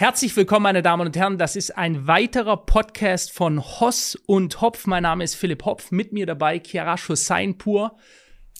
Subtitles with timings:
[0.00, 1.38] Herzlich willkommen, meine Damen und Herren.
[1.38, 4.86] Das ist ein weiterer Podcast von Hoss und Hopf.
[4.86, 5.90] Mein Name ist Philipp Hopf.
[5.90, 7.96] Mit mir dabei Chiara Seinpur.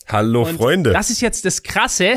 [0.09, 0.91] Hallo und Freunde.
[0.91, 2.15] Das ist jetzt das Krasse.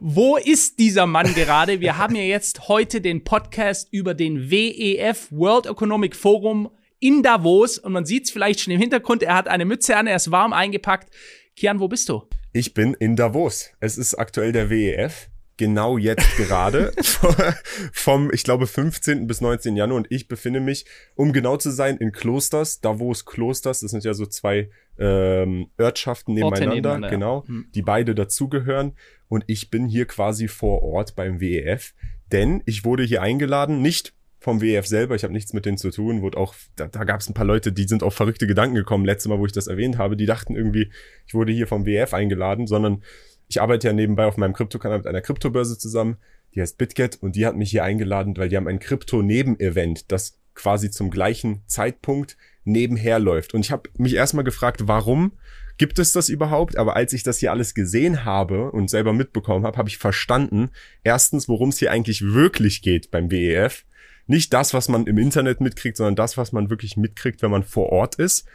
[0.00, 1.78] Wo ist dieser Mann gerade?
[1.78, 7.78] Wir haben ja jetzt heute den Podcast über den WEF World Economic Forum in Davos
[7.78, 9.22] und man sieht es vielleicht schon im Hintergrund.
[9.22, 11.14] Er hat eine Mütze an, er ist warm eingepackt.
[11.54, 12.24] Kian, wo bist du?
[12.52, 13.70] Ich bin in Davos.
[13.78, 16.92] Es ist aktuell der WEF genau jetzt gerade
[17.92, 19.26] vom, ich glaube, 15.
[19.26, 19.76] bis 19.
[19.76, 24.04] Januar und ich befinde mich, um genau zu sein, in Klosters, Davos Klosters, das sind
[24.04, 27.48] ja so zwei ähm, Örtschaften nebeneinander, nebeneinander genau, ja.
[27.48, 27.66] Hm.
[27.74, 28.92] die beide dazugehören
[29.28, 31.94] und ich bin hier quasi vor Ort beim WEF,
[32.32, 35.90] denn ich wurde hier eingeladen, nicht vom WEF selber, ich habe nichts mit denen zu
[35.90, 38.76] tun, wurde auch, da, da gab es ein paar Leute, die sind auf verrückte Gedanken
[38.76, 40.92] gekommen, letztes Mal, wo ich das erwähnt habe, die dachten irgendwie,
[41.26, 43.02] ich wurde hier vom WEF eingeladen, sondern
[43.48, 46.16] ich arbeite ja nebenbei auf meinem Krypto-Kanal mit einer Kryptobörse zusammen,
[46.54, 50.38] die heißt BitGet und die hat mich hier eingeladen, weil die haben ein Krypto-Neben-Event, das
[50.54, 53.54] quasi zum gleichen Zeitpunkt nebenher läuft.
[53.54, 55.32] Und ich habe mich erstmal gefragt, warum
[55.78, 56.76] gibt es das überhaupt?
[56.76, 60.70] Aber als ich das hier alles gesehen habe und selber mitbekommen habe, habe ich verstanden,
[61.04, 63.84] erstens, worum es hier eigentlich wirklich geht beim WEF.
[64.26, 67.62] Nicht das, was man im Internet mitkriegt, sondern das, was man wirklich mitkriegt, wenn man
[67.62, 68.46] vor Ort ist.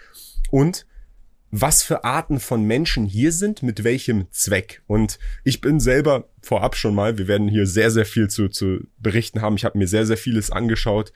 [0.50, 0.86] Und
[1.52, 4.82] was für Arten von Menschen hier sind, mit welchem Zweck.
[4.88, 8.80] Und ich bin selber vorab schon mal, wir werden hier sehr, sehr viel zu, zu
[8.98, 9.58] berichten haben.
[9.58, 11.12] Ich habe mir sehr, sehr vieles angeschaut,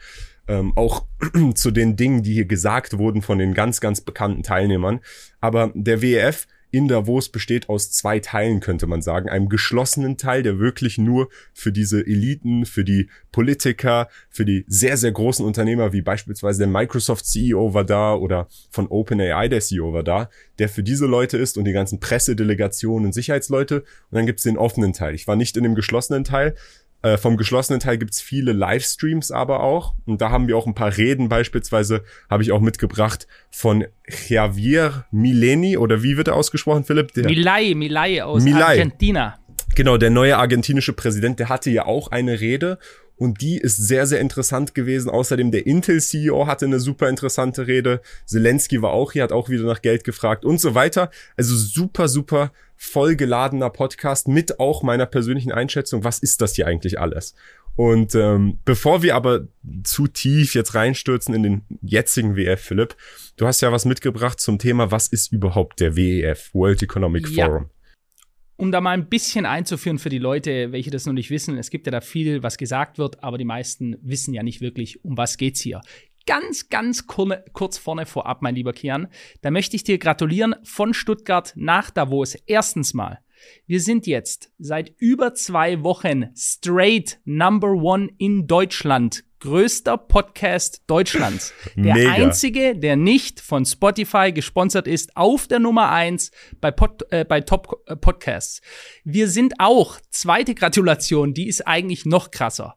[0.48, 1.08] ähm, auch
[1.56, 5.00] zu den Dingen, die hier gesagt wurden von den ganz, ganz bekannten Teilnehmern.
[5.40, 9.30] Aber der WEF in Davos besteht aus zwei Teilen, könnte man sagen.
[9.30, 14.98] Einem geschlossenen Teil, der wirklich nur für diese Eliten, für die Politiker, für die sehr,
[14.98, 19.94] sehr großen Unternehmer, wie beispielsweise der Microsoft CEO war da oder von OpenAI der CEO
[19.94, 23.80] war da, der für diese Leute ist und die ganzen Pressedelegationen und Sicherheitsleute.
[23.80, 25.16] Und dann gibt's den offenen Teil.
[25.16, 26.56] Ich war nicht in dem geschlossenen Teil,
[27.06, 29.94] äh, vom geschlossenen Teil gibt's viele Livestreams aber auch.
[30.08, 33.86] Und da haben wir auch ein paar Reden beispielsweise, habe ich auch mitgebracht von
[34.28, 37.14] Javier Mileni oder wie wird er ausgesprochen, Philipp?
[37.14, 38.64] Der Milay, Milay aus Milay.
[38.64, 39.38] Argentina.
[39.76, 42.80] Genau, der neue argentinische Präsident, der hatte ja auch eine Rede
[43.18, 45.10] und die ist sehr, sehr interessant gewesen.
[45.10, 48.02] Außerdem der Intel-CEO hatte eine super interessante Rede.
[48.26, 51.10] Zelensky war auch hier, hat auch wieder nach Geld gefragt und so weiter.
[51.38, 56.04] Also super, super vollgeladener Podcast mit auch meiner persönlichen Einschätzung.
[56.04, 57.36] Was ist das hier eigentlich alles?
[57.76, 59.48] Und ähm, bevor wir aber
[59.84, 62.96] zu tief jetzt reinstürzen in den jetzigen WEF, Philipp,
[63.36, 67.70] du hast ja was mitgebracht zum Thema, was ist überhaupt der WEF, World Economic Forum?
[68.58, 71.70] Um da mal ein bisschen einzuführen für die Leute, welche das noch nicht wissen, es
[71.70, 75.18] gibt ja da viel, was gesagt wird, aber die meisten wissen ja nicht wirklich, um
[75.18, 75.82] was geht's hier.
[76.26, 79.08] Ganz, ganz kurz vorne vorab, mein lieber Kian,
[79.42, 82.36] da möchte ich dir gratulieren von Stuttgart nach Davos.
[82.48, 83.20] Erstens mal,
[83.68, 91.54] wir sind jetzt seit über zwei Wochen straight Number One in Deutschland größter Podcast Deutschlands.
[91.76, 92.14] Der Mega.
[92.14, 97.42] einzige, der nicht von Spotify gesponsert ist, auf der Nummer eins bei, Pod, äh, bei
[97.42, 98.62] Top äh, Podcasts.
[99.04, 102.76] Wir sind auch, zweite Gratulation, die ist eigentlich noch krasser.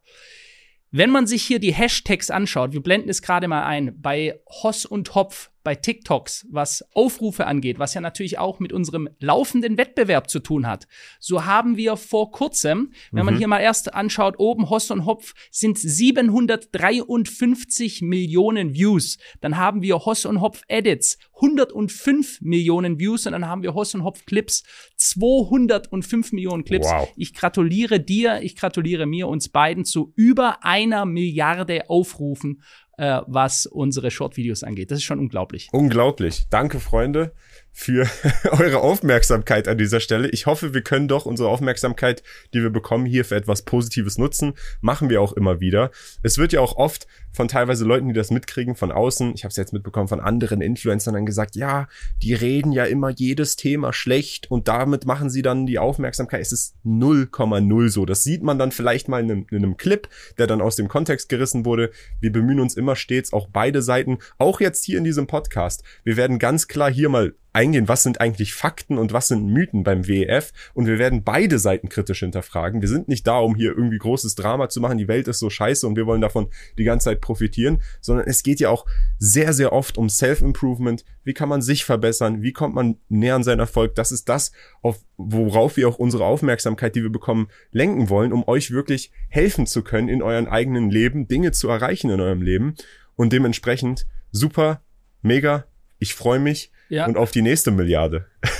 [0.90, 4.84] Wenn man sich hier die Hashtags anschaut, wir blenden es gerade mal ein, bei Hoss
[4.84, 10.30] und Hopf bei TikToks, was Aufrufe angeht, was ja natürlich auch mit unserem laufenden Wettbewerb
[10.30, 10.88] zu tun hat.
[11.20, 13.26] So haben wir vor kurzem, wenn mhm.
[13.26, 19.18] man hier mal erst anschaut, oben Hoss und Hopf sind 753 Millionen Views.
[19.42, 23.94] Dann haben wir Hoss und Hopf Edits 105 Millionen Views und dann haben wir Hoss
[23.94, 24.64] und Hopf Clips
[24.96, 26.88] 205 Millionen Clips.
[26.88, 27.12] Wow.
[27.14, 32.62] Ich gratuliere dir, ich gratuliere mir, uns beiden zu über einer Milliarde Aufrufen
[32.98, 34.91] äh, was unsere Short-Videos angeht.
[34.91, 35.69] Das ist schon unglaublich.
[35.72, 36.44] Unglaublich.
[36.50, 37.32] Danke, Freunde
[37.72, 38.08] für
[38.50, 40.28] eure Aufmerksamkeit an dieser Stelle.
[40.30, 44.54] Ich hoffe, wir können doch unsere Aufmerksamkeit, die wir bekommen, hier für etwas Positives nutzen.
[44.80, 45.90] Machen wir auch immer wieder.
[46.22, 49.50] Es wird ja auch oft von teilweise Leuten, die das mitkriegen, von außen, ich habe
[49.50, 51.86] es jetzt mitbekommen, von anderen Influencern dann gesagt, ja,
[52.20, 56.40] die reden ja immer jedes Thema schlecht und damit machen sie dann die Aufmerksamkeit.
[56.40, 58.06] Es ist 0,0 so.
[58.06, 60.88] Das sieht man dann vielleicht mal in einem, in einem Clip, der dann aus dem
[60.88, 61.90] Kontext gerissen wurde.
[62.21, 65.84] Wir bemühen uns immer stets, auch beide Seiten, auch jetzt hier in diesem Podcast.
[66.03, 69.83] Wir werden ganz klar hier mal eingehen, was sind eigentlich Fakten und was sind Mythen
[69.83, 72.80] beim WEF und wir werden beide Seiten kritisch hinterfragen.
[72.80, 75.50] Wir sind nicht da, um hier irgendwie großes Drama zu machen, die Welt ist so
[75.50, 78.86] scheiße und wir wollen davon die ganze Zeit profitieren, sondern es geht ja auch
[79.18, 81.04] sehr, sehr oft um Self-Improvement.
[81.24, 82.42] Wie kann man sich verbessern?
[82.42, 83.95] Wie kommt man näher an seinen Erfolg?
[83.95, 84.53] Das ist das,
[84.83, 89.66] auf, worauf wir auch unsere Aufmerksamkeit, die wir bekommen, lenken wollen, um euch wirklich helfen
[89.66, 92.74] zu können in euren eigenen Leben, Dinge zu erreichen in eurem Leben
[93.16, 94.83] und dementsprechend super,
[95.22, 95.65] mega,
[95.98, 97.06] ich freue mich ja.
[97.06, 98.26] und auf die nächste Milliarde.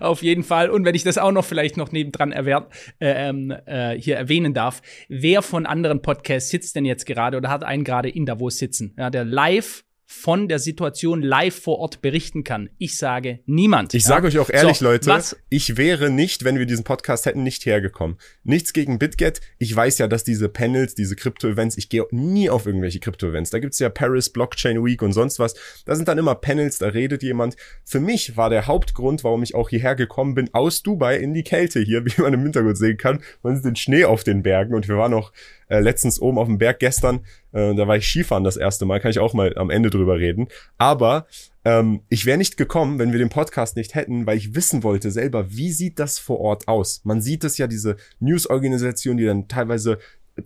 [0.00, 0.70] Auf jeden Fall.
[0.70, 2.66] Und wenn ich das auch noch vielleicht noch nebendran erwähnt,
[2.98, 7.50] äh, ähm, äh, hier erwähnen darf, wer von anderen Podcasts sitzt denn jetzt gerade oder
[7.50, 12.00] hat einen gerade in Davos sitzen, ja, der live von der Situation live vor Ort
[12.00, 12.70] berichten kann.
[12.78, 13.92] Ich sage niemand.
[13.92, 15.36] Ich sage euch auch ehrlich, so, Leute, was?
[15.48, 18.16] ich wäre nicht, wenn wir diesen Podcast hätten, nicht hergekommen.
[18.44, 19.40] Nichts gegen BitGet.
[19.58, 23.50] Ich weiß ja, dass diese Panels, diese Krypto-Events, ich gehe nie auf irgendwelche Krypto-Events.
[23.50, 25.54] Da gibt's ja Paris Blockchain Week und sonst was.
[25.84, 27.56] Da sind dann immer Panels, da redet jemand.
[27.84, 31.42] Für mich war der Hauptgrund, warum ich auch hierher gekommen bin, aus Dubai in die
[31.42, 33.22] Kälte hier, wie man im Hintergrund sehen kann.
[33.42, 35.32] Man sieht den Schnee auf den Bergen und wir waren auch
[35.68, 37.20] äh, letztens oben auf dem Berg gestern,
[37.52, 40.18] äh, da war ich Skifahren das erste Mal, kann ich auch mal am Ende drüber
[40.18, 40.48] reden.
[40.78, 41.26] Aber
[41.64, 45.10] ähm, ich wäre nicht gekommen, wenn wir den Podcast nicht hätten, weil ich wissen wollte
[45.10, 47.00] selber, wie sieht das vor Ort aus?
[47.04, 49.98] Man sieht es ja, diese News-Organisation, die dann teilweise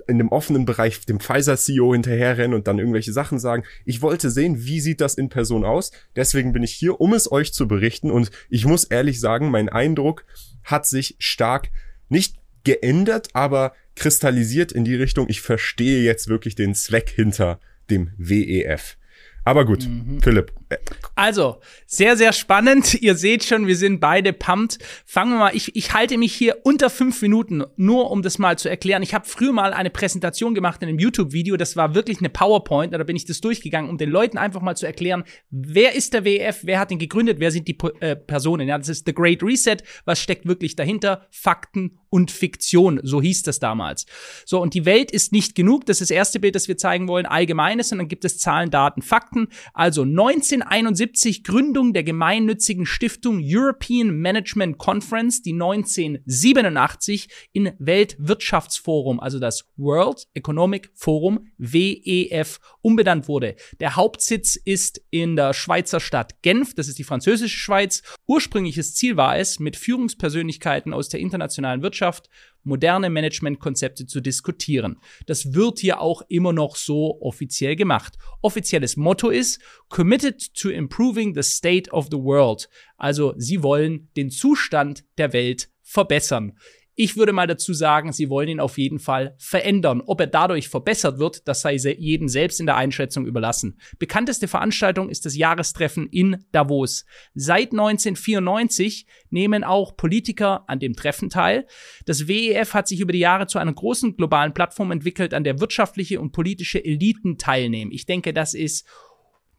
[0.07, 3.65] in dem offenen Bereich dem Pfizer-CEO hinterherrennen und dann irgendwelche Sachen sagen.
[3.85, 5.91] Ich wollte sehen, wie sieht das in Person aus.
[6.17, 8.11] Deswegen bin ich hier, um es euch zu berichten.
[8.11, 10.25] Und ich muss ehrlich sagen, mein Eindruck
[10.63, 11.71] hat sich stark
[12.09, 17.61] nicht geändert, aber kristallisiert in die Richtung, ich verstehe jetzt wirklich den Zweck hinter
[17.91, 18.97] dem WEF.
[19.45, 20.21] Aber gut, mhm.
[20.23, 20.53] Philipp.
[21.15, 22.95] Also, sehr, sehr spannend.
[23.03, 24.79] Ihr seht schon, wir sind beide pumped.
[25.07, 28.59] Fangen wir mal, ich, ich halte mich hier unter fünf Minuten, nur um das mal
[28.59, 29.03] zu erklären.
[29.03, 31.57] Ich habe früher mal eine Präsentation gemacht in einem YouTube-Video.
[31.57, 32.93] Das war wirklich eine PowerPoint.
[32.93, 36.25] Da bin ich das durchgegangen, um den Leuten einfach mal zu erklären, wer ist der
[36.25, 38.69] WEF, wer hat ihn gegründet, wer sind die äh, Personen.
[38.69, 39.79] Ja, das ist The Great Reset.
[40.05, 41.27] Was steckt wirklich dahinter?
[41.31, 43.01] Fakten und Fiktion.
[43.03, 44.05] So hieß das damals.
[44.45, 45.87] So, und die Welt ist nicht genug.
[45.87, 47.25] Das ist das erste Bild, das wir zeigen wollen.
[47.25, 47.93] Allgemeines.
[47.93, 49.49] Und dann gibt es Zahlen, Daten, Fakten.
[49.73, 59.67] Also 1971 Gründung der gemeinnützigen Stiftung European Management Conference, die 1987 in Weltwirtschaftsforum, also das
[59.77, 63.55] World Economic Forum WEF, umbenannt wurde.
[63.79, 66.75] Der Hauptsitz ist in der Schweizer Stadt Genf.
[66.75, 68.03] Das ist die französische Schweiz.
[68.27, 72.29] Ursprüngliches Ziel war es, mit Führungspersönlichkeiten aus der internationalen Wirtschaft Wirtschaft
[72.63, 74.99] moderne Managementkonzepte zu diskutieren.
[75.27, 78.19] Das wird hier auch immer noch so offiziell gemacht.
[78.43, 82.69] Offizielles Motto ist Committed to improving the state of the world.
[82.99, 86.59] Also sie wollen den Zustand der Welt verbessern.
[87.03, 90.03] Ich würde mal dazu sagen, sie wollen ihn auf jeden Fall verändern.
[90.05, 93.81] Ob er dadurch verbessert wird, das sei jedem selbst in der Einschätzung überlassen.
[93.99, 97.07] Bekannteste Veranstaltung ist das Jahrestreffen in Davos.
[97.33, 101.67] Seit 1994 nehmen auch Politiker an dem Treffen teil.
[102.05, 105.59] Das WEF hat sich über die Jahre zu einer großen globalen Plattform entwickelt, an der
[105.59, 107.93] wirtschaftliche und politische Eliten teilnehmen.
[107.93, 108.87] Ich denke, das ist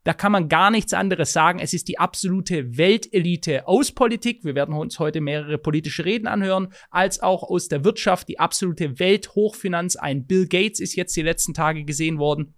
[0.04, 1.60] da kann man gar nichts anderes sagen.
[1.60, 4.44] Es ist die absolute Weltelite aus Politik.
[4.44, 8.28] Wir werden uns heute mehrere politische Reden anhören, als auch aus der Wirtschaft.
[8.28, 9.96] Die absolute Welthochfinanz.
[9.96, 12.56] Ein Bill Gates ist jetzt die letzten Tage gesehen worden.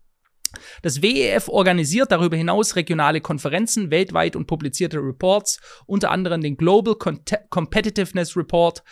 [0.82, 6.96] Das WEF organisiert darüber hinaus regionale Konferenzen weltweit und publizierte Reports, unter anderem den Global
[7.50, 8.84] Competitiveness Report.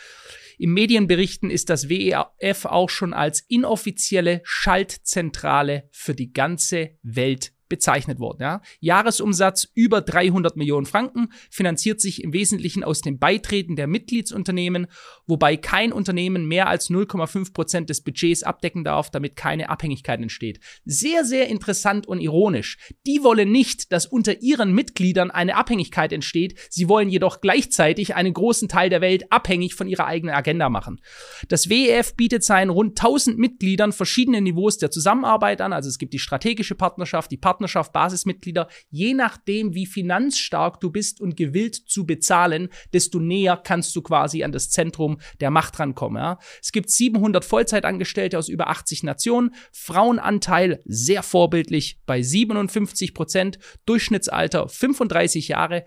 [0.58, 8.20] Im Medienberichten ist das WEF auch schon als inoffizielle Schaltzentrale für die ganze Welt bezeichnet
[8.20, 8.42] worden.
[8.42, 8.60] Ja.
[8.80, 14.88] Jahresumsatz über 300 Millionen Franken, finanziert sich im Wesentlichen aus den Beitreten der Mitgliedsunternehmen,
[15.26, 20.60] wobei kein Unternehmen mehr als 0,5 Prozent des Budgets abdecken darf, damit keine Abhängigkeit entsteht.
[20.84, 22.76] Sehr, sehr interessant und ironisch.
[23.06, 28.34] Die wollen nicht, dass unter ihren Mitgliedern eine Abhängigkeit entsteht, sie wollen jedoch gleichzeitig einen
[28.34, 31.00] großen Teil der Welt abhängig von ihrer eigenen Agenda machen.
[31.48, 36.12] Das WEF bietet seinen rund 1000 Mitgliedern verschiedene Niveaus der Zusammenarbeit an, also es gibt
[36.12, 41.76] die strategische Partnerschaft, die Partnerschaft Partnerschaft, Basismitglieder, je nachdem, wie finanzstark du bist und gewillt
[41.76, 46.20] zu bezahlen, desto näher kannst du quasi an das Zentrum der Macht rankommen.
[46.20, 46.38] Ja.
[46.60, 54.68] Es gibt 700 Vollzeitangestellte aus über 80 Nationen, Frauenanteil sehr vorbildlich bei 57 Prozent, Durchschnittsalter
[54.68, 55.84] 35 Jahre.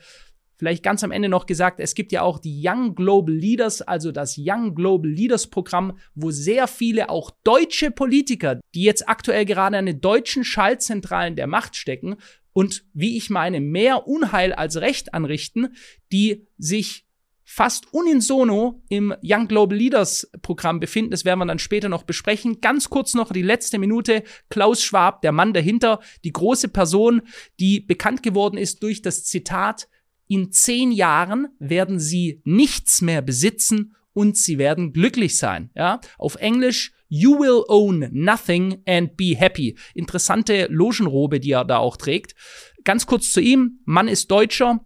[0.57, 4.12] Vielleicht ganz am Ende noch gesagt, es gibt ja auch die Young Global Leaders, also
[4.12, 9.77] das Young Global Leaders Programm, wo sehr viele auch deutsche Politiker, die jetzt aktuell gerade
[9.77, 12.15] an den deutschen Schaltzentralen der Macht stecken
[12.53, 15.75] und wie ich meine, mehr Unheil als Recht anrichten,
[16.13, 17.05] die sich
[17.43, 21.12] fast unisono im Young Global Leaders Programm befinden.
[21.12, 22.59] Das werden wir dann später noch besprechen.
[22.59, 24.24] Ganz kurz noch die letzte Minute.
[24.50, 27.21] Klaus Schwab, der Mann dahinter, die große Person,
[27.59, 29.88] die bekannt geworden ist durch das Zitat,
[30.27, 35.70] in zehn Jahren werden sie nichts mehr besitzen und sie werden glücklich sein.
[35.75, 39.77] Ja, auf Englisch You will own nothing and be happy.
[39.94, 42.36] Interessante Logenrobe, die er da auch trägt.
[42.84, 43.79] Ganz kurz zu ihm.
[43.86, 44.84] Mann ist Deutscher.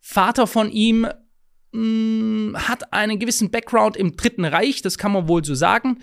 [0.00, 1.06] Vater von ihm
[1.72, 6.00] mh, mm, hat einen gewissen Background im Dritten Reich, das kann man wohl so sagen.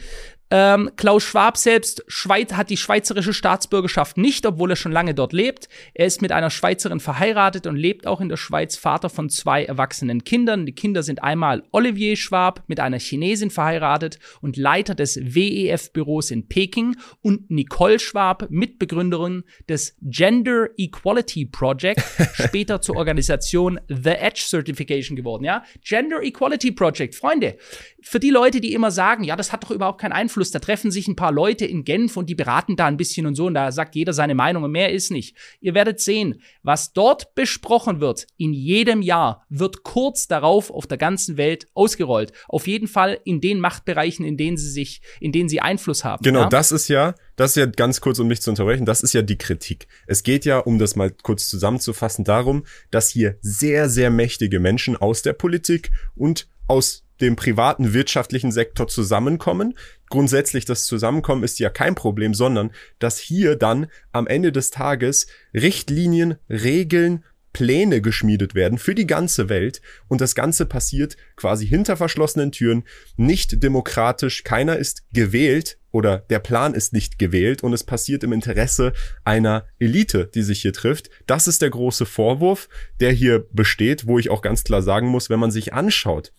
[0.55, 5.33] Ähm, Klaus Schwab selbst Schweiz, hat die schweizerische Staatsbürgerschaft nicht, obwohl er schon lange dort
[5.33, 5.67] lebt.
[5.95, 9.65] Er ist mit einer Schweizerin verheiratet und lebt auch in der Schweiz, Vater von zwei
[9.65, 10.67] erwachsenen Kindern.
[10.67, 16.47] Die Kinder sind einmal Olivier Schwab mit einer Chinesin verheiratet und Leiter des WEF-Büros in
[16.47, 21.99] Peking und Nicole Schwab, Mitbegründerin des Gender Equality Project,
[22.33, 25.45] später zur Organisation The Edge Certification geworden.
[25.45, 27.57] Ja, Gender Equality Project, Freunde.
[28.03, 30.51] Für die Leute, die immer sagen, ja, das hat doch überhaupt keinen Einfluss.
[30.51, 33.35] Da treffen sich ein paar Leute in Genf und die beraten da ein bisschen und
[33.35, 35.35] so und da sagt jeder seine Meinung und mehr ist nicht.
[35.61, 40.97] Ihr werdet sehen, was dort besprochen wird in jedem Jahr, wird kurz darauf auf der
[40.97, 42.33] ganzen Welt ausgerollt.
[42.47, 46.23] Auf jeden Fall in den Machtbereichen, in denen sie sich, in denen sie Einfluss haben.
[46.23, 46.49] Genau, ja?
[46.49, 49.21] das ist ja, das ist ja ganz kurz, um mich zu unterbrechen, das ist ja
[49.21, 49.87] die Kritik.
[50.07, 54.97] Es geht ja, um das mal kurz zusammenzufassen, darum, dass hier sehr, sehr mächtige Menschen
[54.97, 59.75] aus der Politik und aus dem privaten wirtschaftlichen Sektor zusammenkommen.
[60.09, 65.27] Grundsätzlich das Zusammenkommen ist ja kein Problem, sondern dass hier dann am Ende des Tages
[65.53, 71.95] Richtlinien, Regeln, Pläne geschmiedet werden für die ganze Welt und das Ganze passiert quasi hinter
[71.95, 72.83] verschlossenen Türen,
[73.15, 78.33] nicht demokratisch, keiner ist gewählt oder der Plan ist nicht gewählt und es passiert im
[78.33, 78.91] Interesse
[79.23, 81.11] einer Elite, die sich hier trifft.
[81.27, 82.67] Das ist der große Vorwurf,
[82.99, 86.33] der hier besteht, wo ich auch ganz klar sagen muss, wenn man sich anschaut,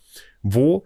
[0.44, 0.84] wo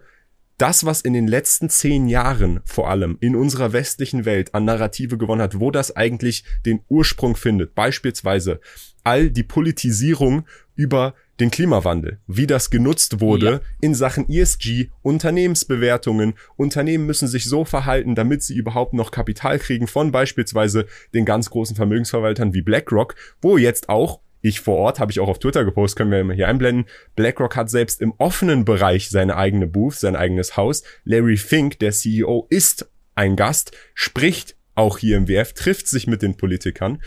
[0.57, 5.17] das, was in den letzten zehn Jahren vor allem in unserer westlichen Welt an Narrative
[5.17, 7.75] gewonnen hat, wo das eigentlich den Ursprung findet.
[7.75, 8.59] Beispielsweise
[9.03, 13.61] all die Politisierung über den Klimawandel, wie das genutzt wurde ja.
[13.79, 16.33] in Sachen ESG, Unternehmensbewertungen.
[16.57, 21.49] Unternehmen müssen sich so verhalten, damit sie überhaupt noch Kapital kriegen von beispielsweise den ganz
[21.49, 25.65] großen Vermögensverwaltern wie BlackRock, wo jetzt auch ich vor Ort, habe ich auch auf Twitter
[25.65, 26.85] gepostet, können wir hier einblenden.
[27.15, 30.83] BlackRock hat selbst im offenen Bereich seine eigene Booth, sein eigenes Haus.
[31.03, 36.21] Larry Fink, der CEO, ist ein Gast, spricht auch hier im WF, trifft sich mit
[36.21, 37.01] den Politikern.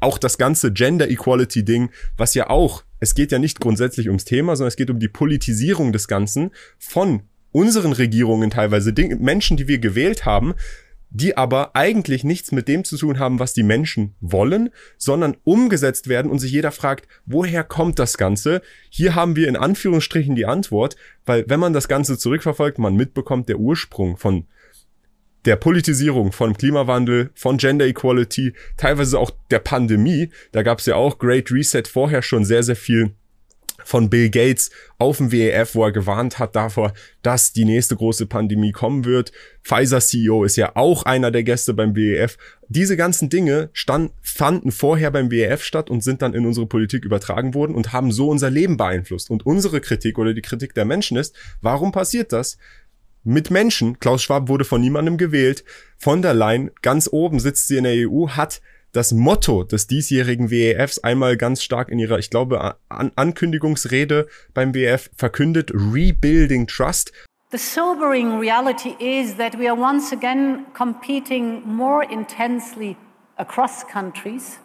[0.00, 4.24] Auch das ganze Gender Equality Ding, was ja auch, es geht ja nicht grundsätzlich ums
[4.24, 9.66] Thema, sondern es geht um die Politisierung des Ganzen von unseren Regierungen teilweise, Menschen, die
[9.66, 10.54] wir gewählt haben,
[11.10, 16.08] die aber eigentlich nichts mit dem zu tun haben, was die Menschen wollen, sondern umgesetzt
[16.08, 18.62] werden und sich jeder fragt, woher kommt das Ganze?
[18.88, 23.48] Hier haben wir in Anführungsstrichen die Antwort, weil wenn man das Ganze zurückverfolgt, man mitbekommt,
[23.48, 24.46] der Ursprung von
[25.44, 30.96] der Politisierung von Klimawandel, von Gender Equality, teilweise auch der Pandemie, da gab es ja
[30.96, 33.14] auch Great Reset vorher schon sehr, sehr viel
[33.84, 38.26] von Bill Gates auf dem WEF, wo er gewarnt hat davor, dass die nächste große
[38.26, 39.32] Pandemie kommen wird.
[39.62, 42.36] Pfizer CEO ist ja auch einer der Gäste beim WEF.
[42.68, 47.04] Diese ganzen Dinge stand, fanden vorher beim WEF statt und sind dann in unsere Politik
[47.04, 49.30] übertragen worden und haben so unser Leben beeinflusst.
[49.30, 52.58] Und unsere Kritik oder die Kritik der Menschen ist, warum passiert das?
[53.22, 55.64] Mit Menschen, Klaus Schwab wurde von niemandem gewählt,
[55.98, 60.50] von der Leyen, ganz oben sitzt sie in der EU, hat das Motto des diesjährigen
[60.50, 67.12] WEFs einmal ganz stark in ihrer, ich glaube, An Ankündigungsrede beim WEF verkündet, Rebuilding Trust.
[67.50, 72.96] The sobering reality is that we are once again competing more intensely
[73.36, 74.60] across countries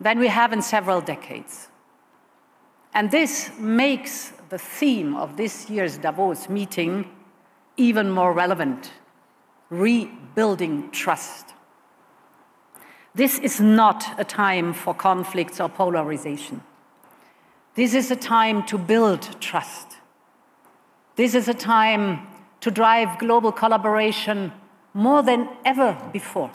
[0.00, 1.70] than we have in several decades.
[2.92, 7.06] And this makes the theme of this year's Davos meeting
[7.76, 8.92] even more relevant
[9.70, 11.53] rebuilding trust.
[13.14, 16.62] This is not a time for conflicts or polarization.
[17.74, 19.98] This is a time to build trust.
[21.16, 22.26] This is a time
[22.60, 24.52] to drive global collaboration
[24.94, 26.50] more than ever before.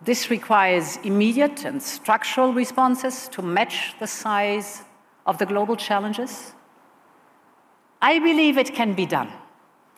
[0.00, 4.82] This requires immediate and structural responses to match the size
[5.26, 6.52] of the global challenges.
[8.02, 9.32] I believe it can be done.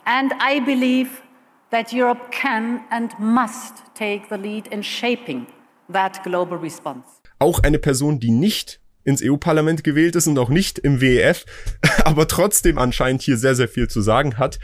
[0.06, 1.22] And I believe
[1.70, 5.46] that Europe can and must take the lead in shaping
[5.92, 7.06] that global response.
[7.38, 11.44] Auch eine Person, die nicht ins EU-Parlament gewählt ist und auch nicht im WEF,
[12.04, 14.58] aber trotzdem anscheinend hier sehr, sehr viel zu sagen hat.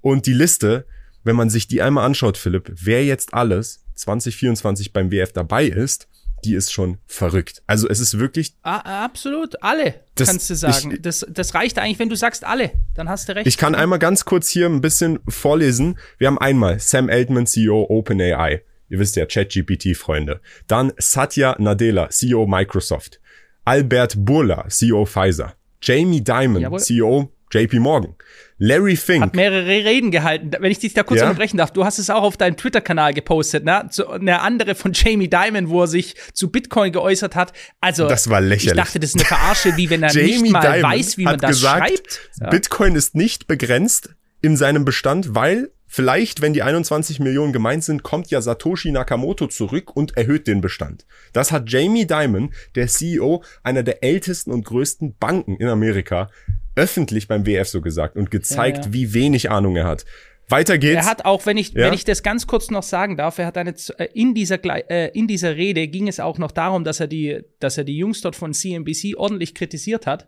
[0.00, 0.86] Und die Liste,
[1.24, 6.08] wenn man sich die einmal anschaut, Philipp, wer jetzt alles 2024 beim WEF dabei ist,
[6.44, 7.62] die ist schon verrückt.
[7.66, 8.54] Also es ist wirklich.
[8.62, 10.92] Ah, absolut, alle, das, kannst du sagen.
[10.92, 13.46] Ich, das, das reicht eigentlich, wenn du sagst alle, dann hast du recht.
[13.46, 15.98] Ich kann einmal ganz kurz hier ein bisschen vorlesen.
[16.18, 18.62] Wir haben einmal Sam Altman, CEO OpenAI.
[18.88, 20.40] Ihr wisst ja, ChatGPT, Freunde.
[20.66, 23.20] Dann Satya Nadella, CEO Microsoft.
[23.64, 25.54] Albert Burla, CEO Pfizer.
[25.80, 26.80] Jamie Dimon, Jawohl.
[26.80, 28.14] CEO JP Morgan.
[28.58, 29.22] Larry Fink.
[29.22, 30.52] Hat mehrere Reden gehalten.
[30.58, 31.26] Wenn ich dich da kurz ja?
[31.26, 33.88] unterbrechen darf, du hast es auch auf deinem Twitter-Kanal gepostet, ne?
[33.90, 37.52] Zu, eine andere von Jamie Dimon, wo er sich zu Bitcoin geäußert hat.
[37.80, 38.72] Also, das war lächerlich.
[38.72, 41.38] Ich dachte, das ist eine Verarsche, wie wenn er nicht mal Dimon weiß, wie man
[41.38, 42.20] das gesagt, schreibt.
[42.40, 42.50] Ja.
[42.50, 44.10] Bitcoin ist nicht begrenzt
[44.42, 49.48] in seinem Bestand, weil vielleicht, wenn die 21 Millionen gemeint sind, kommt ja Satoshi Nakamoto
[49.48, 51.04] zurück und erhöht den Bestand.
[51.32, 56.30] Das hat Jamie Dimon, der CEO einer der ältesten und größten Banken in Amerika,
[56.74, 58.92] öffentlich beim WF so gesagt und gezeigt, ja, ja.
[58.92, 60.04] wie wenig Ahnung er hat.
[60.48, 60.96] Weiter geht's.
[60.96, 61.86] Er hat auch, wenn ich, ja?
[61.86, 64.58] wenn ich das ganz kurz noch sagen darf, er hat eine, äh, in dieser,
[64.90, 67.96] äh, in dieser Rede ging es auch noch darum, dass er die, dass er die
[67.96, 70.26] Jungs dort von CNBC ordentlich kritisiert hat.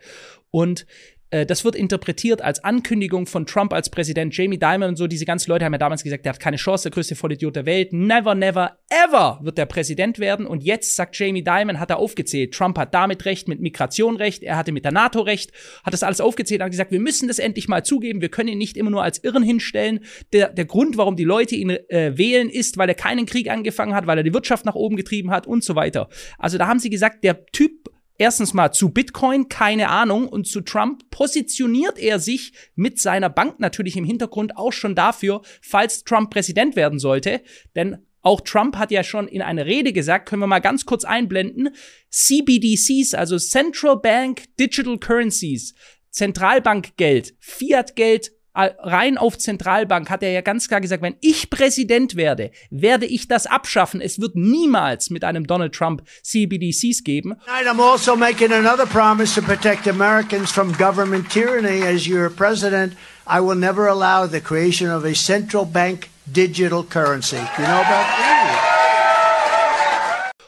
[0.51, 0.87] Und
[1.35, 4.37] äh, das wird interpretiert als Ankündigung von Trump als Präsident.
[4.37, 6.85] Jamie Dimon und so, diese ganzen Leute haben ja damals gesagt, der hat keine Chance,
[6.85, 7.93] der größte Vollidiot der Welt.
[7.93, 10.47] Never, never, ever wird der Präsident werden.
[10.47, 14.45] Und jetzt sagt Jamie Dimon, hat er aufgezählt, Trump hat damit recht, mit Migration recht,
[14.45, 17.27] er hatte mit der NATO recht, hat das alles aufgezählt und hat gesagt, wir müssen
[17.27, 20.01] das endlich mal zugeben, wir können ihn nicht immer nur als Irren hinstellen.
[20.33, 23.95] Der, der Grund, warum die Leute ihn äh, wählen, ist, weil er keinen Krieg angefangen
[23.95, 26.09] hat, weil er die Wirtschaft nach oben getrieben hat und so weiter.
[26.39, 27.89] Also da haben sie gesagt, der Typ
[28.19, 33.61] erstens mal zu Bitcoin keine Ahnung und zu Trump positioniert er sich mit seiner Bank
[33.61, 37.43] natürlich im Hintergrund auch schon dafür, falls Trump Präsident werden sollte.
[37.75, 41.05] Denn auch Trump hat ja schon in einer Rede gesagt, können wir mal ganz kurz
[41.05, 41.69] einblenden,
[42.11, 45.75] CBDCs, also Central Bank Digital Currencies,
[46.11, 52.51] Zentralbankgeld, Fiatgeld rein auf Zentralbank hat er ja ganz klar gesagt, wenn ich Präsident werde,
[52.71, 54.01] werde ich das abschaffen.
[54.01, 57.35] Es wird niemals mit einem Donald Trump CBDCs geben.
[57.47, 62.95] I'm also making another promise to protect Americans from government tyranny as your president.
[63.27, 67.37] I will never allow the creation of a central bank digital currency.
[67.37, 68.75] You know about that?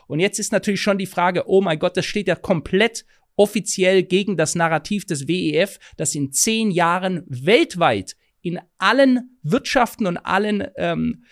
[0.09, 3.05] Und jetzt ist natürlich schon die Frage, oh mein Gott, das steht ja komplett
[3.37, 10.19] offiziell gegen das Narrativ des WEF, das in zehn Jahren weltweit in allen Wirtschaften und
[10.19, 11.25] allen ähm,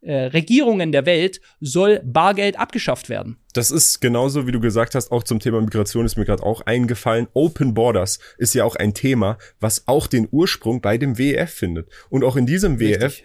[0.00, 3.38] äh, Regierungen der Welt soll Bargeld abgeschafft werden.
[3.58, 6.60] Das ist genauso, wie du gesagt hast, auch zum Thema Migration ist mir gerade auch
[6.60, 7.26] eingefallen.
[7.34, 11.88] Open Borders ist ja auch ein Thema, was auch den Ursprung bei dem WEF findet.
[12.08, 13.20] Und auch in diesem WEF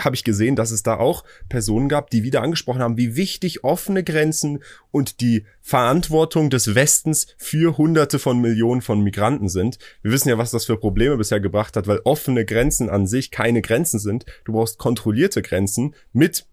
[0.00, 3.62] habe ich gesehen, dass es da auch Personen gab, die wieder angesprochen haben, wie wichtig
[3.62, 9.78] offene Grenzen und die Verantwortung des Westens für Hunderte von Millionen von Migranten sind.
[10.02, 13.30] Wir wissen ja, was das für Probleme bisher gebracht hat, weil offene Grenzen an sich
[13.30, 14.26] keine Grenzen sind.
[14.44, 16.46] Du brauchst kontrollierte Grenzen mit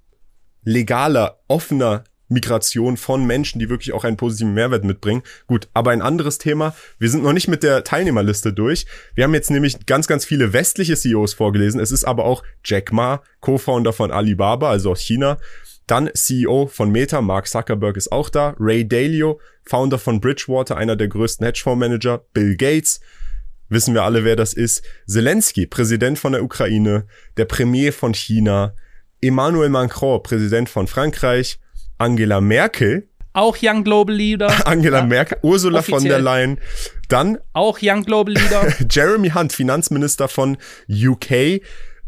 [0.64, 5.24] legaler, offener Migration von Menschen, die wirklich auch einen positiven Mehrwert mitbringen.
[5.48, 6.76] Gut, aber ein anderes Thema.
[6.98, 8.86] Wir sind noch nicht mit der Teilnehmerliste durch.
[9.14, 11.80] Wir haben jetzt nämlich ganz, ganz viele westliche CEOs vorgelesen.
[11.80, 15.38] Es ist aber auch Jack Ma, Co-Founder von Alibaba, also aus China.
[15.88, 18.56] Dann CEO von Meta, Mark Zuckerberg ist auch da.
[18.60, 22.26] Ray Dalio, Founder von Bridgewater, einer der größten Hedgefondsmanager.
[22.34, 23.02] Bill Gates,
[23.70, 24.84] wissen wir alle, wer das ist.
[25.08, 27.06] Zelensky, Präsident von der Ukraine.
[27.38, 28.74] Der Premier von China.
[29.22, 31.60] Emmanuel Macron, Präsident von Frankreich.
[31.98, 33.10] Angela Merkel.
[33.34, 34.50] Auch Young Global Leader.
[34.68, 36.00] Angela ja, Merkel, Ursula offiziell.
[36.00, 36.60] von der Leyen.
[37.10, 37.38] Dann.
[37.54, 38.74] Auch Young Global Leader.
[38.90, 40.58] Jeremy Hunt, Finanzminister von
[40.90, 41.62] UK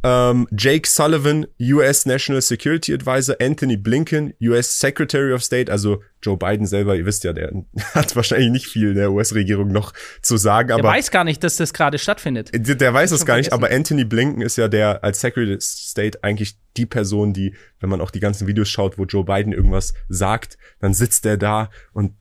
[0.08, 6.38] ähm, Jake Sullivan, US National Security Advisor, Anthony Blinken, US Secretary of State, also Joe
[6.38, 7.52] Biden selber, ihr wisst ja, der
[7.93, 9.91] hat wahrscheinlich nicht viel der US-Regierung noch
[10.22, 10.72] zu sagen.
[10.72, 12.52] Aber der weiß gar nicht, dass das gerade stattfindet.
[12.54, 15.62] Der, der weiß es gar nicht, aber Anthony Blinken ist ja der als Secretary of
[15.62, 19.52] State eigentlich die Person, die, wenn man auch die ganzen Videos schaut, wo Joe Biden
[19.52, 22.13] irgendwas sagt, dann sitzt der da und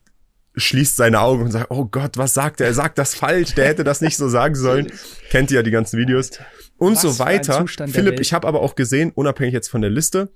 [0.57, 2.67] schließt seine Augen und sagt, oh Gott, was sagt er?
[2.67, 4.91] Er sagt das falsch, der hätte das nicht so sagen sollen.
[5.31, 6.31] Kennt ihr ja die ganzen Videos
[6.79, 7.67] und Was so weiter.
[7.67, 10.31] Philipp, ich habe aber auch gesehen, unabhängig jetzt von der Liste,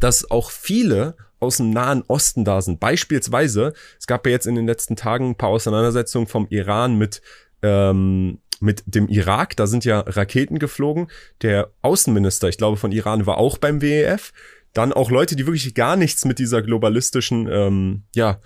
[0.00, 2.80] dass auch viele aus dem Nahen Osten da sind.
[2.80, 7.22] Beispielsweise, es gab ja jetzt in den letzten Tagen ein paar Auseinandersetzungen vom Iran mit
[7.62, 11.08] ähm, mit dem Irak, da sind ja Raketen geflogen.
[11.42, 14.32] Der Außenminister, ich glaube von Iran, war auch beim WEF.
[14.72, 18.40] Dann auch Leute, die wirklich gar nichts mit dieser globalistischen, ähm, ja,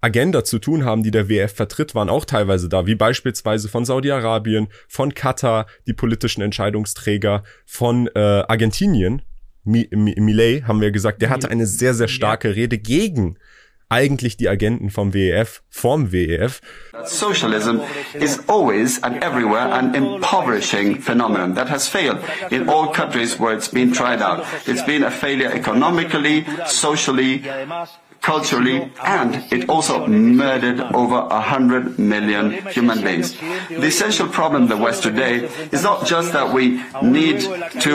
[0.00, 3.84] Agenda zu tun haben, die der WF vertritt, waren auch teilweise da, wie beispielsweise von
[3.84, 9.22] Saudi-Arabien, von Katar, die politischen Entscheidungsträger, von äh, Argentinien,
[9.64, 13.36] Millet, haben wir gesagt, der hatte eine sehr, sehr starke Rede gegen
[13.88, 16.60] eigentlich die Agenten vom WEF, vom WEF.
[17.04, 17.80] Socialism
[18.14, 22.18] is always and everywhere an impoverishing phenomenon that has failed
[22.50, 24.44] in all countries where it's been tried out.
[24.66, 27.44] It's been a failure economically, socially,
[28.26, 33.28] culturally, and it also murdered over a hundred million human beings.
[33.68, 35.34] The essential problem in the West today
[35.70, 37.38] is not just that we need
[37.86, 37.94] to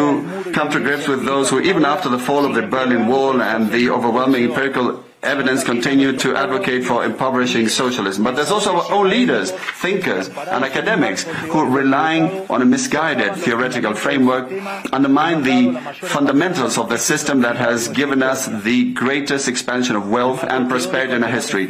[0.56, 3.72] come to grips with those who, even after the fall of the Berlin Wall and
[3.72, 8.24] the overwhelming empirical evidence continue to advocate for impoverishing socialism.
[8.24, 13.94] But there's also our own leaders, thinkers, and academics who, relying on a misguided theoretical
[13.94, 14.52] framework,
[14.92, 20.44] undermine the fundamentals of the system that has given us the greatest expansion of wealth
[20.44, 21.70] and prosperity in our history.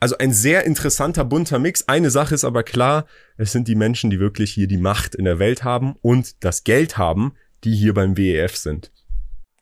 [0.00, 1.88] Also ein sehr interessanter bunter Mix.
[1.88, 3.06] Eine Sache ist aber klar,
[3.36, 6.64] es sind die Menschen, die wirklich hier die Macht in der Welt haben und das
[6.64, 8.90] Geld haben, die hier beim WEF sind.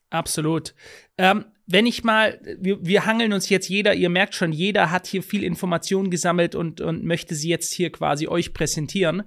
[0.09, 0.75] Absolut.
[1.19, 5.07] Ähm, wenn ich mal, wir, wir hangeln uns jetzt jeder, ihr merkt schon, jeder hat
[5.07, 9.23] hier viel Information gesammelt und, und möchte sie jetzt hier quasi euch präsentieren.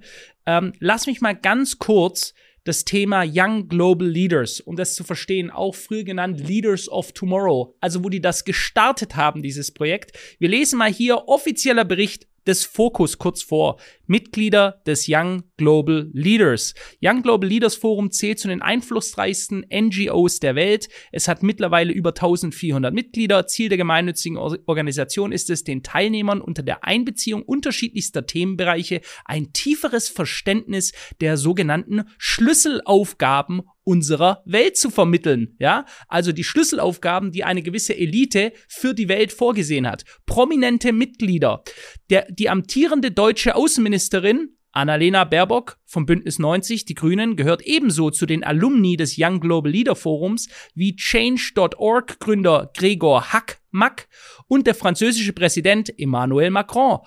[0.46, 5.50] Ähm, lass mich mal ganz kurz das Thema Young Global Leaders, um das zu verstehen,
[5.50, 10.18] auch früher genannt Leaders of Tomorrow, also wo die das gestartet haben, dieses Projekt.
[10.38, 13.78] Wir lesen mal hier offizieller Bericht des Fokus kurz vor.
[14.06, 16.74] Mitglieder des Young Global Leaders.
[17.02, 20.88] Young Global Leaders Forum zählt zu den einflussreichsten NGOs der Welt.
[21.12, 23.46] Es hat mittlerweile über 1400 Mitglieder.
[23.46, 30.08] Ziel der gemeinnützigen Organisation ist es, den Teilnehmern unter der Einbeziehung unterschiedlichster Themenbereiche ein tieferes
[30.08, 35.84] Verständnis der sogenannten Schlüsselaufgaben unserer Welt zu vermitteln, ja?
[36.08, 40.04] Also die Schlüsselaufgaben, die eine gewisse Elite für die Welt vorgesehen hat.
[40.26, 41.62] Prominente Mitglieder.
[42.10, 48.26] Der, die amtierende deutsche Außenministerin Annalena Baerbock vom Bündnis 90, die Grünen, gehört ebenso zu
[48.26, 54.08] den Alumni des Young Global Leader Forums wie Change.org Gründer Gregor Hack Mack
[54.48, 56.98] und der französische Präsident Emmanuel Macron.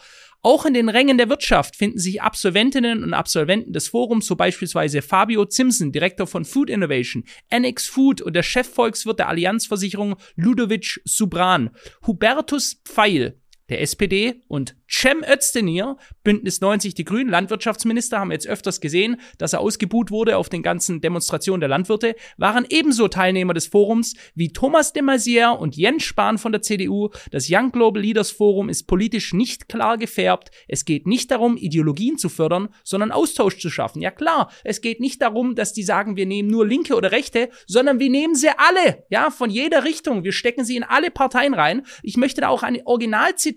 [0.44, 5.02] Auch in den Rängen der Wirtschaft finden sich Absolventinnen und Absolventen des Forums, so beispielsweise
[5.02, 11.72] Fabio Zimsen, Direktor von Food Innovation, NX Food und der Chefvolkswirt der Allianzversicherung Ludovic Subran,
[12.06, 18.80] Hubertus Pfeil, der SPD und Cem Özdemir, Bündnis 90 Die Grünen, Landwirtschaftsminister, haben jetzt öfters
[18.80, 23.68] gesehen, dass er ausgebuht wurde auf den ganzen Demonstrationen der Landwirte, waren ebenso Teilnehmer des
[23.68, 27.10] Forums wie Thomas de Maizière und Jens Spahn von der CDU.
[27.32, 30.52] Das Young Global Leaders Forum ist politisch nicht klar gefärbt.
[30.70, 34.02] Es geht nicht darum, Ideologien zu fördern, sondern Austausch zu schaffen.
[34.02, 37.50] Ja klar, es geht nicht darum, dass die sagen, wir nehmen nur Linke oder Rechte,
[37.66, 40.24] sondern wir nehmen sie alle, ja, von jeder Richtung.
[40.24, 41.86] Wir stecken sie in alle Parteien rein.
[42.04, 43.57] Ich möchte da auch ein Originalzitat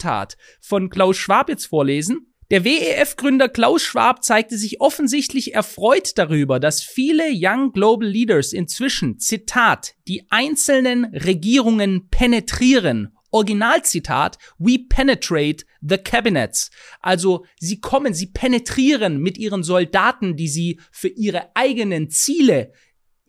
[0.60, 2.26] von Klaus Schwab jetzt vorlesen.
[2.50, 9.20] Der WEF-Gründer Klaus Schwab zeigte sich offensichtlich erfreut darüber, dass viele Young Global Leaders inzwischen,
[9.20, 13.16] Zitat, die einzelnen Regierungen penetrieren.
[13.30, 16.72] Originalzitat, we penetrate the cabinets.
[17.00, 22.72] Also sie kommen, sie penetrieren mit ihren Soldaten, die sie für ihre eigenen Ziele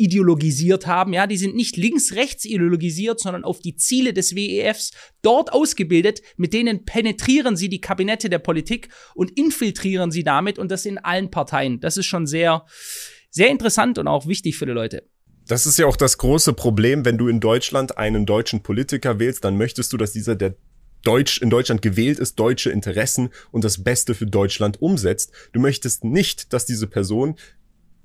[0.02, 1.14] ideologisiert haben.
[1.14, 6.22] Ja, die sind nicht links-rechts ideologisiert, sondern auf die Ziele des WEFs dort ausgebildet.
[6.38, 10.98] Mit denen penetrieren sie die Kabinette der Politik und infiltrieren sie damit und das in
[10.98, 11.80] allen Parteien.
[11.80, 12.66] Das ist schon sehr,
[13.30, 15.04] sehr interessant und auch wichtig für die Leute.
[15.48, 19.44] Das ist ja auch das große Problem, wenn du in Deutschland einen deutschen Politiker wählst,
[19.44, 20.56] dann möchtest du, dass dieser der
[21.04, 25.32] Deutsch in Deutschland gewählt ist, deutsche Interessen und das Beste für Deutschland umsetzt.
[25.52, 27.36] Du möchtest nicht, dass diese Person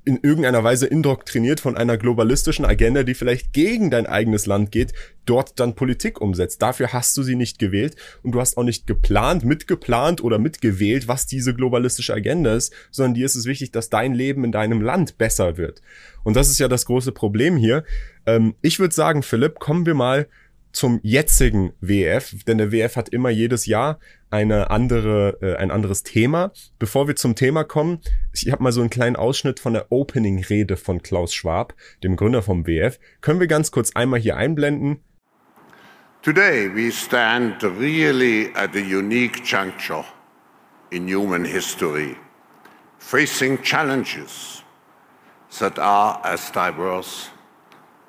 [0.07, 4.93] in irgendeiner Weise indoktriniert von einer globalistischen Agenda, die vielleicht gegen dein eigenes Land geht,
[5.27, 6.63] dort dann Politik umsetzt.
[6.63, 11.09] Dafür hast du sie nicht gewählt und du hast auch nicht geplant, mitgeplant oder mitgewählt,
[11.09, 14.81] was diese globalistische Agenda ist, sondern dir ist es wichtig, dass dein Leben in deinem
[14.81, 15.83] Land besser wird.
[16.23, 17.83] Und das ist ja das große Problem hier.
[18.27, 20.29] Ähm, ich würde sagen, Philipp, kommen wir mal
[20.77, 23.99] zum jetzigen WF, denn der WF hat immer jedes Jahr
[24.31, 26.53] eine andere, äh, ein anderes Thema.
[26.79, 28.01] Bevor wir zum Thema kommen,
[28.35, 32.43] ich habe mal so einen kleinen Ausschnitt von der Opening-Rede von Klaus Schwab, dem Gründer
[32.43, 32.99] vom WF.
[33.23, 35.01] Können wir ganz kurz einmal hier einblenden?
[36.23, 40.05] Today we stand really at a unique juncture
[40.91, 42.17] in human history,
[42.99, 44.63] facing challenges
[45.59, 47.31] that are as diverse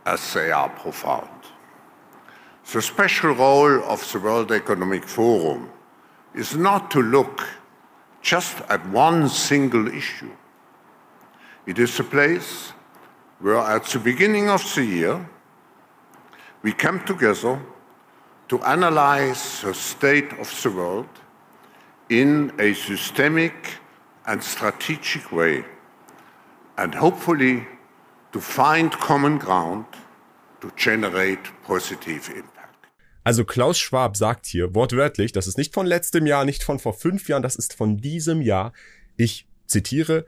[0.05, 1.36] as they are profound.
[2.73, 5.69] The special role of the World Economic Forum
[6.35, 7.47] is not to look
[8.21, 10.31] just at one single issue.
[11.65, 12.73] It is a place
[13.39, 15.29] where at the beginning of the year
[16.61, 17.57] we come together
[18.49, 21.09] to analyze the state of the world
[22.09, 23.75] in a systemic
[24.25, 25.63] and strategic way
[26.77, 27.65] and hopefully
[28.33, 29.85] to find common ground
[30.59, 32.56] to generate positive impact.
[33.27, 36.93] Also Klaus Schwab sagt hier wortwörtlich, das ist nicht von letztem Jahr, nicht von vor
[36.93, 38.71] fünf Jahren, das ist von diesem Jahr.
[39.17, 40.25] Ich zitiere,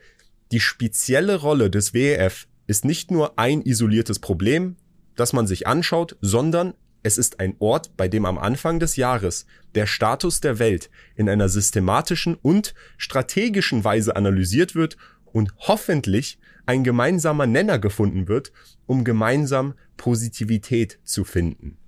[0.52, 4.76] die spezielle Rolle des WEF ist nicht nur ein isoliertes Problem,
[5.16, 9.46] das man sich anschaut, sondern es ist ein Ort, bei dem am Anfang des Jahres
[9.76, 16.84] der Status der Welt in einer systematischen und strategischen Weise analysiert wird und hoffentlich ein
[16.84, 18.52] gemeinsamer Nenner gefunden wird,
[18.88, 21.79] um gemeinsam Positivität zu finden.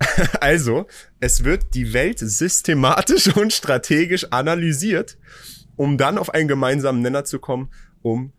[0.40, 0.86] Also,
[1.20, 5.18] es wird die Welt systematisch und strategisch analysiert,
[5.76, 7.70] um dann auf einen gemeinsamen Nenner zu kommen,
[8.02, 8.32] um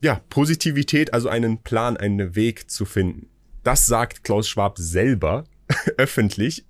[0.00, 3.28] ja, Positivität, also einen Plan, einen Weg zu finden.
[3.64, 5.44] Das sagt Klaus Schwab selber
[5.96, 6.64] öffentlich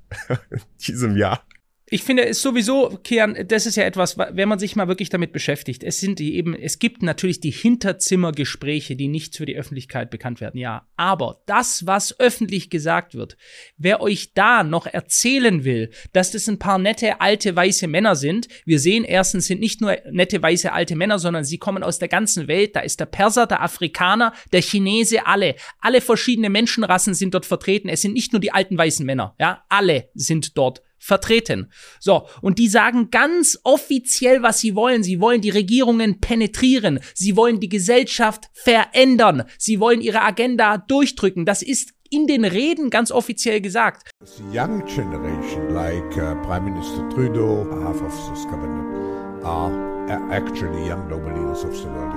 [0.80, 1.42] diesem Jahr.
[1.90, 5.32] Ich finde es sowieso, Kian, das ist ja etwas, wenn man sich mal wirklich damit
[5.32, 5.82] beschäftigt.
[5.82, 10.42] Es sind die eben, es gibt natürlich die Hinterzimmergespräche, die nicht für die Öffentlichkeit bekannt
[10.42, 10.86] werden, ja.
[10.96, 13.38] Aber das, was öffentlich gesagt wird,
[13.78, 18.48] wer euch da noch erzählen will, dass das ein paar nette alte weiße Männer sind,
[18.66, 22.08] wir sehen erstens sind nicht nur nette weiße alte Männer, sondern sie kommen aus der
[22.08, 22.76] ganzen Welt.
[22.76, 27.88] Da ist der Perser, der Afrikaner, der Chinese, alle, alle verschiedene Menschenrassen sind dort vertreten.
[27.88, 31.70] Es sind nicht nur die alten weißen Männer, ja, alle sind dort vertreten.
[32.00, 35.02] So, und die sagen ganz offiziell, was sie wollen.
[35.02, 37.00] Sie wollen die Regierungen penetrieren.
[37.14, 39.44] Sie wollen die Gesellschaft verändern.
[39.58, 41.44] Sie wollen ihre Agenda durchdrücken.
[41.44, 44.10] Das ist in den Reden ganz offiziell gesagt.
[44.24, 51.06] The young generation, like uh, Prime Minister Trudeau, half of this cabinet, are actually young
[51.08, 52.08] global leaders of the world.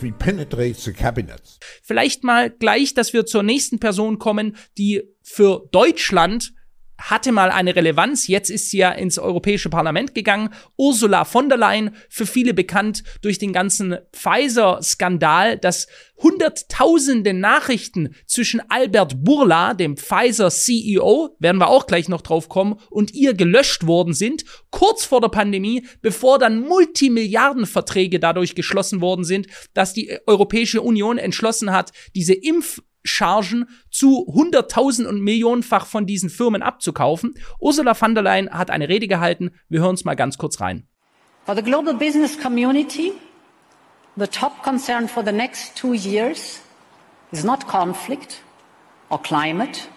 [0.00, 1.58] We penetrate the cabinets.
[1.82, 6.52] Vielleicht mal gleich, dass wir zur nächsten Person kommen, die für Deutschland
[6.98, 8.26] hatte mal eine Relevanz.
[8.26, 10.50] Jetzt ist sie ja ins Europäische Parlament gegangen.
[10.76, 18.62] Ursula von der Leyen, für viele bekannt durch den ganzen Pfizer-Skandal, dass hunderttausende Nachrichten zwischen
[18.70, 24.14] Albert Burla, dem Pfizer-CEO, werden wir auch gleich noch drauf kommen, und ihr gelöscht worden
[24.14, 30.80] sind, kurz vor der Pandemie, bevor dann Multimilliardenverträge dadurch geschlossen worden sind, dass die Europäische
[30.80, 37.34] Union entschlossen hat, diese Impf Chargen zu hunderttausend und millionenfach von diesen Firmen abzukaufen.
[37.60, 39.50] Ursula von der Leyen hat eine Rede gehalten.
[39.68, 40.86] Wir hören uns mal ganz kurz rein.
[41.44, 43.12] For the global business community,
[44.16, 46.60] the top concern for the next two years
[47.30, 48.42] is not conflict
[49.10, 49.88] or climate.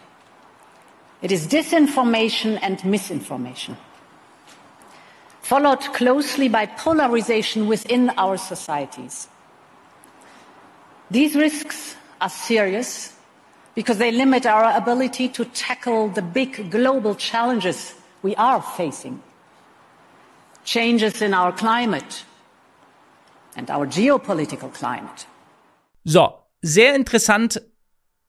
[1.21, 3.75] It is disinformation and misinformation,
[5.41, 9.27] followed closely by polarization within our societies.
[11.11, 13.13] These risks are serious
[13.75, 19.19] because they limit our ability to tackle the big global challenges we are facing.
[20.63, 22.25] Changes in our climate
[23.55, 25.25] and our geopolitical climate.
[26.03, 27.61] So, sehr interessant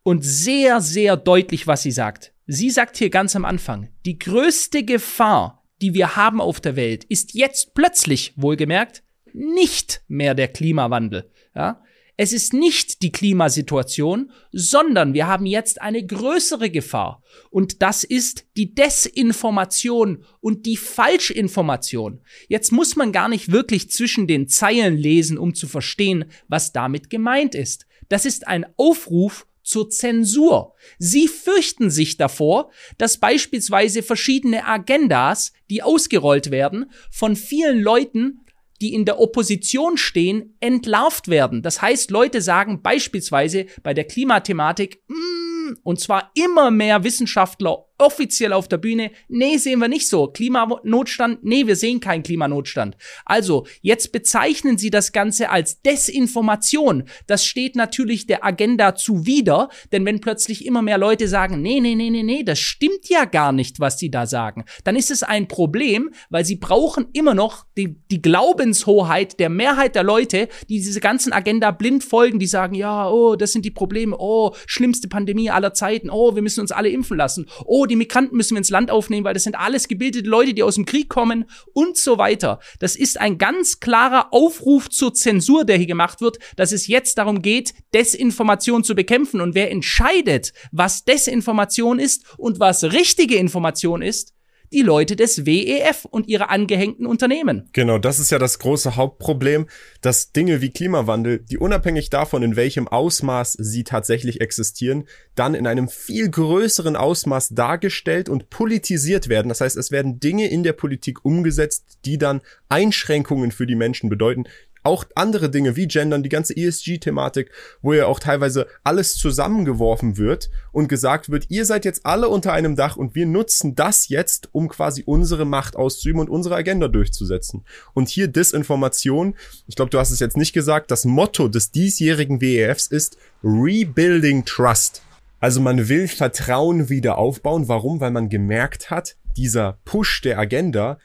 [0.03, 2.33] und sehr, sehr deutlich, was sie sagt.
[2.47, 7.05] Sie sagt hier ganz am Anfang, die größte Gefahr, die wir haben auf der Welt,
[7.05, 11.31] ist jetzt plötzlich, wohlgemerkt, nicht mehr der Klimawandel.
[11.55, 11.83] Ja?
[12.23, 17.23] Es ist nicht die Klimasituation, sondern wir haben jetzt eine größere Gefahr.
[17.49, 22.21] Und das ist die Desinformation und die Falschinformation.
[22.47, 27.09] Jetzt muss man gar nicht wirklich zwischen den Zeilen lesen, um zu verstehen, was damit
[27.09, 27.87] gemeint ist.
[28.11, 30.75] Das ist ein Aufruf zur Zensur.
[30.99, 38.41] Sie fürchten sich davor, dass beispielsweise verschiedene Agendas, die ausgerollt werden, von vielen Leuten
[38.81, 41.63] die in der Opposition stehen, entlarvt werden.
[41.63, 48.53] Das heißt, Leute sagen beispielsweise bei der Klimathematik, mm, und zwar immer mehr Wissenschaftler offiziell
[48.53, 50.29] auf der Bühne, nee, sehen wir nicht so.
[50.29, 52.97] Klimanotstand, nee, wir sehen keinen Klimanotstand.
[53.25, 57.05] Also, jetzt bezeichnen Sie das Ganze als Desinformation.
[57.27, 61.95] Das steht natürlich der Agenda zuwider, denn wenn plötzlich immer mehr Leute sagen, nee, nee,
[61.95, 65.23] nee, nee, nee, das stimmt ja gar nicht, was Sie da sagen, dann ist es
[65.23, 70.79] ein Problem, weil Sie brauchen immer noch die, die Glaubenshoheit der Mehrheit der Leute, die
[70.79, 75.09] diese ganzen Agenda blind folgen, die sagen, ja, oh, das sind die Probleme, oh, schlimmste
[75.09, 78.59] Pandemie aller Zeiten, oh, wir müssen uns alle impfen lassen, oh, die Migranten müssen wir
[78.59, 81.97] ins Land aufnehmen, weil das sind alles gebildete Leute, die aus dem Krieg kommen und
[81.97, 82.61] so weiter.
[82.79, 87.19] Das ist ein ganz klarer Aufruf zur Zensur, der hier gemacht wird, dass es jetzt
[87.19, 89.41] darum geht, Desinformation zu bekämpfen.
[89.41, 94.33] Und wer entscheidet, was Desinformation ist und was richtige Information ist,
[94.73, 97.69] die Leute des WEF und ihre angehängten Unternehmen.
[97.73, 99.67] Genau, das ist ja das große Hauptproblem,
[100.01, 105.05] dass Dinge wie Klimawandel, die unabhängig davon, in welchem Ausmaß sie tatsächlich existieren,
[105.35, 109.49] dann in einem viel größeren Ausmaß dargestellt und politisiert werden.
[109.49, 114.09] Das heißt, es werden Dinge in der Politik umgesetzt, die dann Einschränkungen für die Menschen
[114.09, 114.45] bedeuten,
[114.83, 117.51] auch andere Dinge wie Gendern, die ganze ESG-Thematik,
[117.83, 122.53] wo ja auch teilweise alles zusammengeworfen wird und gesagt wird, ihr seid jetzt alle unter
[122.53, 126.89] einem Dach und wir nutzen das jetzt, um quasi unsere Macht auszuüben und unsere Agenda
[126.89, 127.65] durchzusetzen.
[127.95, 129.35] Und hier Disinformation,
[129.67, 134.45] ich glaube, du hast es jetzt nicht gesagt, das Motto des diesjährigen WEFs ist Rebuilding
[134.45, 135.03] Trust.
[135.41, 137.67] Also man will Vertrauen wieder aufbauen.
[137.67, 138.01] Warum?
[138.01, 140.99] Weil man gemerkt hat, dieser Push der Agenda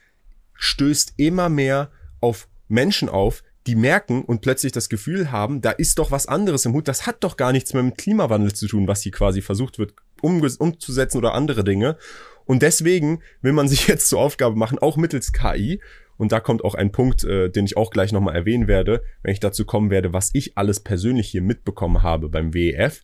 [0.56, 6.00] stößt immer mehr auf Menschen auf, die merken und plötzlich das Gefühl haben, da ist
[6.00, 8.88] doch was anderes im Hut, das hat doch gar nichts mehr mit Klimawandel zu tun,
[8.88, 11.98] was hier quasi versucht wird umzusetzen oder andere Dinge.
[12.46, 15.80] Und deswegen will man sich jetzt zur Aufgabe machen, auch mittels KI,
[16.18, 19.34] und da kommt auch ein Punkt, äh, den ich auch gleich nochmal erwähnen werde, wenn
[19.34, 23.04] ich dazu kommen werde, was ich alles persönlich hier mitbekommen habe beim WEF,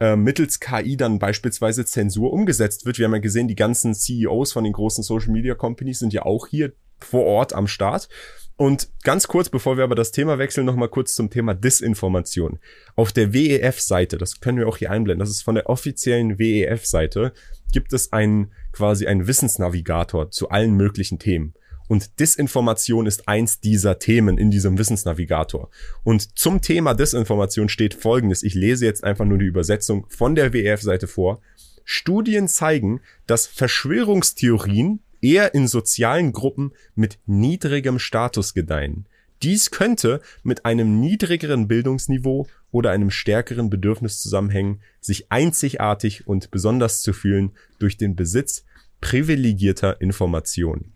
[0.00, 2.98] äh, mittels KI dann beispielsweise Zensur umgesetzt wird.
[2.98, 6.22] Wir haben ja gesehen, die ganzen CEOs von den großen Social Media Companies sind ja
[6.22, 8.08] auch hier vor Ort am Start.
[8.56, 12.60] Und ganz kurz, bevor wir aber das Thema wechseln, noch mal kurz zum Thema Disinformation.
[12.94, 17.32] Auf der WEF-Seite, das können wir auch hier einblenden, das ist von der offiziellen WEF-Seite,
[17.72, 21.54] gibt es einen quasi einen Wissensnavigator zu allen möglichen Themen.
[21.88, 25.70] Und Disinformation ist eins dieser Themen in diesem Wissensnavigator.
[26.02, 28.42] Und zum Thema Disinformation steht Folgendes.
[28.42, 31.40] Ich lese jetzt einfach nur die Übersetzung von der WEF-Seite vor.
[31.84, 39.06] Studien zeigen, dass Verschwörungstheorien eher in sozialen Gruppen mit niedrigem Status gedeihen.
[39.42, 47.02] Dies könnte mit einem niedrigeren Bildungsniveau oder einem stärkeren Bedürfnis zusammenhängen, sich einzigartig und besonders
[47.02, 48.64] zu fühlen durch den Besitz
[49.00, 50.92] privilegierter Informationen.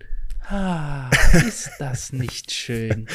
[0.51, 1.11] Ah,
[1.47, 3.07] ist das nicht schön?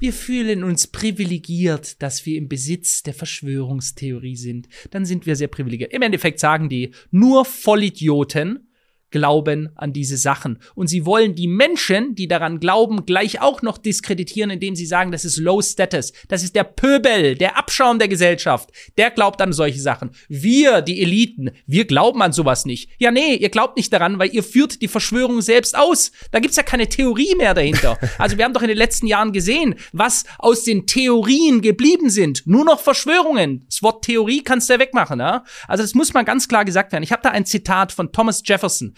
[0.00, 4.68] Wir fühlen uns privilegiert, dass wir im Besitz der Verschwörungstheorie sind.
[4.90, 5.92] Dann sind wir sehr privilegiert.
[5.92, 8.69] Im Endeffekt sagen die, nur Vollidioten
[9.10, 10.58] glauben an diese Sachen.
[10.74, 15.12] Und sie wollen die Menschen, die daran glauben, gleich auch noch diskreditieren, indem sie sagen,
[15.12, 16.12] das ist Low Status.
[16.28, 18.70] Das ist der Pöbel, der Abschaum der Gesellschaft.
[18.96, 20.10] Der glaubt an solche Sachen.
[20.28, 22.90] Wir, die Eliten, wir glauben an sowas nicht.
[22.98, 26.12] Ja, nee, ihr glaubt nicht daran, weil ihr führt die Verschwörung selbst aus.
[26.30, 27.98] Da gibt's ja keine Theorie mehr dahinter.
[28.18, 32.46] Also wir haben doch in den letzten Jahren gesehen, was aus den Theorien geblieben sind.
[32.46, 33.66] Nur noch Verschwörungen.
[33.66, 35.44] Das Wort Theorie kannst du ja wegmachen, ja?
[35.68, 37.02] Also das muss mal ganz klar gesagt werden.
[37.02, 38.94] Ich habe da ein Zitat von Thomas Jefferson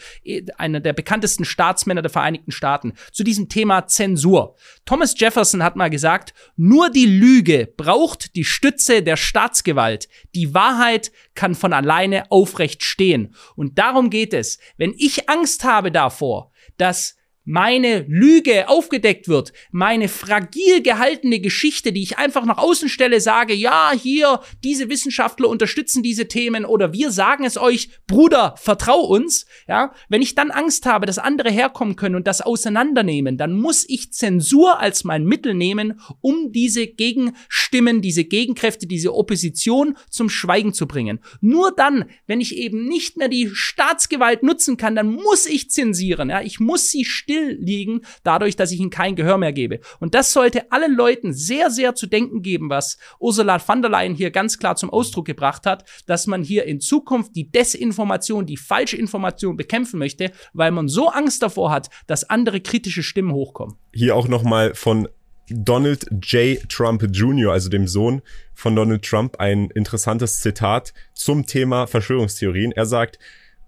[0.57, 4.57] einer der bekanntesten Staatsmänner der Vereinigten Staaten, zu diesem Thema Zensur.
[4.85, 10.09] Thomas Jefferson hat mal gesagt, nur die Lüge braucht die Stütze der Staatsgewalt.
[10.35, 13.35] Die Wahrheit kann von alleine aufrecht stehen.
[13.57, 14.59] Und darum geht es.
[14.77, 22.03] Wenn ich Angst habe davor, dass meine Lüge aufgedeckt wird, meine fragil gehaltene Geschichte, die
[22.03, 27.11] ich einfach nach außen stelle, sage, ja, hier, diese Wissenschaftler unterstützen diese Themen oder wir
[27.11, 31.97] sagen es euch, Bruder, vertrau uns, ja, wenn ich dann Angst habe, dass andere herkommen
[31.97, 38.03] können und das auseinandernehmen, dann muss ich Zensur als mein Mittel nehmen, um diese Gegenstimmen,
[38.03, 41.21] diese Gegenkräfte, diese Opposition zum Schweigen zu bringen.
[41.41, 46.31] Nur dann, wenn ich eben nicht mehr die Staatsgewalt nutzen kann, dann muss ich zensieren,
[46.31, 49.81] ja, ich muss sie still liegen, dadurch, dass ich ihnen kein Gehör mehr gebe.
[50.01, 54.15] Und das sollte allen Leuten sehr, sehr zu denken geben, was Ursula von der Leyen
[54.15, 58.57] hier ganz klar zum Ausdruck gebracht hat, dass man hier in Zukunft die Desinformation, die
[58.57, 63.77] falsche Information bekämpfen möchte, weil man so Angst davor hat, dass andere kritische Stimmen hochkommen.
[63.93, 65.09] Hier auch nochmal von
[65.49, 66.59] Donald J.
[66.69, 68.23] Trump Jr., also dem Sohn
[68.55, 72.73] von Donald Trump, ein interessantes Zitat zum Thema Verschwörungstheorien.
[72.73, 73.19] Er sagt,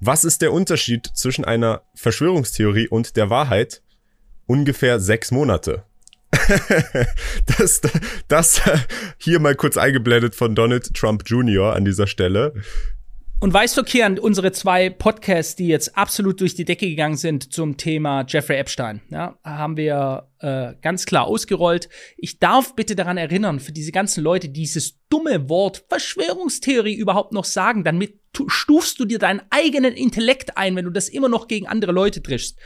[0.06, 3.82] was ist der Unterschied zwischen einer Verschwörungstheorie und der Wahrheit?
[4.46, 5.84] Ungefähr sechs Monate.
[7.58, 7.80] das,
[8.28, 8.60] das
[9.18, 11.74] hier mal kurz eingeblendet von Donald Trump Jr.
[11.74, 12.52] an dieser Stelle.
[13.44, 17.52] Und weißt du, Kian, unsere zwei Podcasts, die jetzt absolut durch die Decke gegangen sind
[17.52, 21.90] zum Thema Jeffrey Epstein, ja, haben wir äh, ganz klar ausgerollt.
[22.16, 27.34] Ich darf bitte daran erinnern, für diese ganzen Leute, die dieses dumme Wort Verschwörungstheorie überhaupt
[27.34, 31.46] noch sagen, damit stufst du dir deinen eigenen Intellekt ein, wenn du das immer noch
[31.46, 32.58] gegen andere Leute triffst.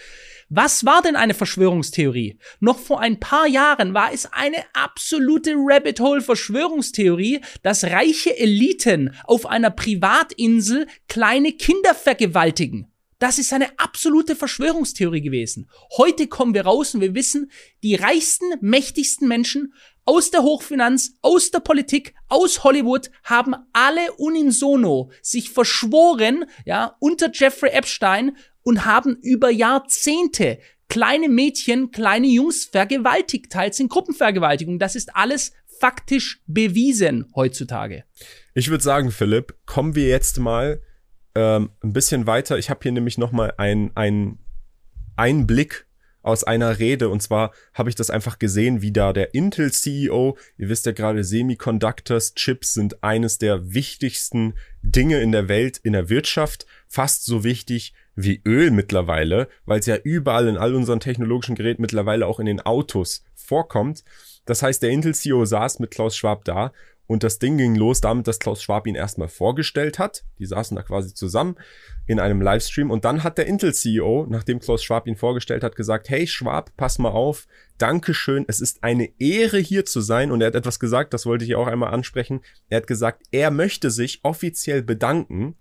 [0.50, 2.38] Was war denn eine Verschwörungstheorie?
[2.61, 9.14] Noch vor ein paar Jahren war es eine absolute Rabbit Hole Verschwörungstheorie, dass reiche Eliten
[9.24, 12.90] auf einer Privatinsel kleine Kinder vergewaltigen.
[13.18, 15.68] Das ist eine absolute Verschwörungstheorie gewesen.
[15.98, 17.50] Heute kommen wir raus und wir wissen,
[17.82, 19.74] die reichsten, mächtigsten Menschen
[20.06, 27.30] aus der Hochfinanz, aus der Politik, aus Hollywood haben alle unisono sich verschworen, ja, unter
[27.30, 28.34] Jeffrey Epstein
[28.68, 30.59] und haben über Jahrzehnte
[30.90, 34.78] kleine Mädchen, kleine Jungs vergewaltigt, teils in Gruppenvergewaltigung.
[34.78, 38.04] Das ist alles faktisch bewiesen heutzutage.
[38.52, 40.83] Ich würde sagen, Philipp, kommen wir jetzt mal
[41.35, 42.59] ähm, ein bisschen weiter.
[42.59, 44.38] Ich habe hier nämlich noch mal ein, ein
[45.16, 45.87] Einblick
[46.20, 47.09] aus einer Rede.
[47.09, 51.24] Und zwar habe ich das einfach gesehen, wie da der Intel-CEO, ihr wisst ja gerade,
[51.24, 54.52] Semiconductors, Chips sind eines der wichtigsten
[54.83, 59.87] Dinge in der Welt, in der Wirtschaft, fast so wichtig wie Öl mittlerweile, weil es
[59.87, 64.02] ja überall in all unseren technologischen Geräten mittlerweile auch in den Autos vorkommt.
[64.44, 66.72] Das heißt, der Intel-CEO saß mit Klaus Schwab da
[67.07, 70.24] und das Ding ging los damit, dass Klaus Schwab ihn erstmal vorgestellt hat.
[70.38, 71.57] Die saßen da quasi zusammen
[72.07, 72.90] in einem Livestream.
[72.90, 76.98] Und dann hat der Intel-CEO, nachdem Klaus Schwab ihn vorgestellt hat, gesagt, hey Schwab, pass
[76.98, 77.46] mal auf.
[77.78, 78.44] Dankeschön.
[78.46, 80.31] Es ist eine Ehre hier zu sein.
[80.31, 82.40] Und er hat etwas gesagt, das wollte ich auch einmal ansprechen.
[82.69, 85.56] Er hat gesagt, er möchte sich offiziell bedanken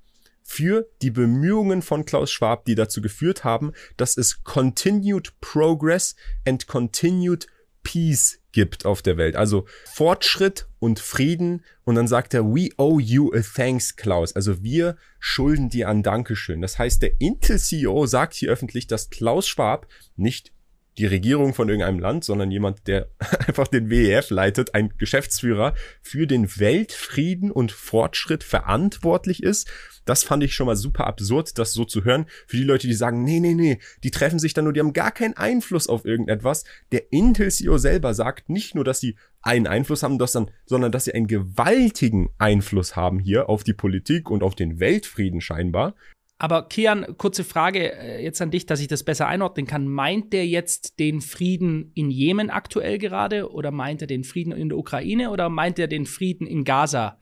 [0.49, 6.67] für die Bemühungen von Klaus Schwab, die dazu geführt haben, dass es Continued Progress and
[6.67, 7.47] Continued
[7.83, 9.35] Peace gibt auf der Welt.
[9.35, 14.33] Also Fortschritt und Frieden und dann sagt er, we owe you a thanks, Klaus.
[14.35, 16.61] Also wir schulden dir ein Dankeschön.
[16.61, 20.53] Das heißt, der Intel-CEO sagt hier öffentlich, dass Klaus Schwab nicht
[20.97, 23.09] die Regierung von irgendeinem Land, sondern jemand, der
[23.47, 29.69] einfach den WEF leitet, ein Geschäftsführer für den Weltfrieden und Fortschritt verantwortlich ist.
[30.05, 32.25] Das fand ich schon mal super absurd, das so zu hören.
[32.47, 34.93] Für die Leute, die sagen, nee, nee, nee, die treffen sich dann nur, die haben
[34.93, 36.63] gar keinen Einfluss auf irgendetwas.
[36.91, 40.17] Der Intel-CEO selber sagt nicht nur, dass sie einen Einfluss haben,
[40.65, 45.41] sondern dass sie einen gewaltigen Einfluss haben hier auf die Politik und auf den Weltfrieden
[45.41, 45.93] scheinbar.
[46.39, 49.87] Aber Kian, kurze Frage äh, jetzt an dich, dass ich das besser einordnen kann.
[49.87, 54.69] Meint der jetzt den Frieden in Jemen aktuell gerade oder meint er den Frieden in
[54.69, 57.19] der Ukraine oder meint er den Frieden in Gaza?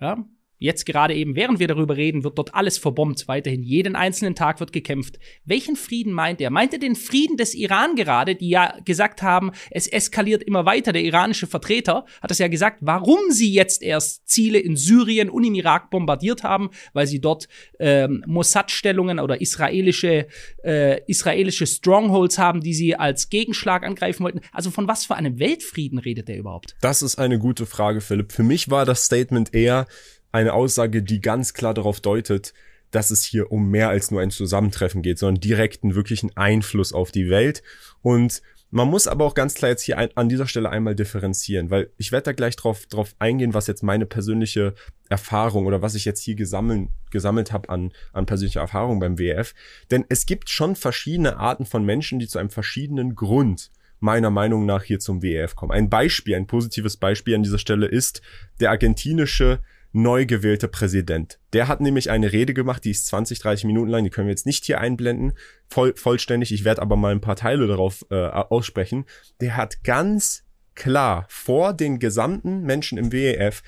[0.00, 0.24] Ja?
[0.62, 3.26] Jetzt gerade eben, während wir darüber reden, wird dort alles verbombt.
[3.28, 5.18] Weiterhin jeden einzelnen Tag wird gekämpft.
[5.46, 6.50] Welchen Frieden meint er?
[6.50, 10.92] Meint er den Frieden des Iran gerade, die ja gesagt haben, es eskaliert immer weiter?
[10.92, 15.44] Der iranische Vertreter hat es ja gesagt, warum sie jetzt erst Ziele in Syrien und
[15.44, 17.48] im Irak bombardiert haben, weil sie dort
[17.78, 20.26] ähm, Mossad-Stellungen oder israelische,
[20.62, 24.42] äh, israelische Strongholds haben, die sie als Gegenschlag angreifen wollten.
[24.52, 26.76] Also von was für einem Weltfrieden redet er überhaupt?
[26.82, 28.32] Das ist eine gute Frage, Philipp.
[28.32, 29.86] Für mich war das Statement eher,
[30.32, 32.54] eine Aussage, die ganz klar darauf deutet,
[32.90, 37.12] dass es hier um mehr als nur ein Zusammentreffen geht, sondern direkten, wirklichen Einfluss auf
[37.12, 37.62] die Welt.
[38.02, 41.90] Und man muss aber auch ganz klar jetzt hier an dieser Stelle einmal differenzieren, weil
[41.96, 44.74] ich werde da gleich drauf, drauf eingehen, was jetzt meine persönliche
[45.08, 49.54] Erfahrung oder was ich jetzt hier gesammelt, gesammelt habe an, an persönlicher Erfahrung beim WF.
[49.90, 54.66] Denn es gibt schon verschiedene Arten von Menschen, die zu einem verschiedenen Grund meiner Meinung
[54.66, 55.72] nach hier zum WEF kommen.
[55.72, 58.22] Ein Beispiel, ein positives Beispiel an dieser Stelle ist
[58.60, 59.60] der argentinische
[59.92, 61.38] neu gewählte Präsident.
[61.52, 64.32] Der hat nämlich eine Rede gemacht, die ist 20, 30 Minuten lang, die können wir
[64.32, 65.32] jetzt nicht hier einblenden,
[65.68, 66.52] voll, vollständig.
[66.52, 69.04] Ich werde aber mal ein paar Teile darauf äh, aussprechen.
[69.40, 73.62] Der hat ganz klar vor den gesamten Menschen im WEF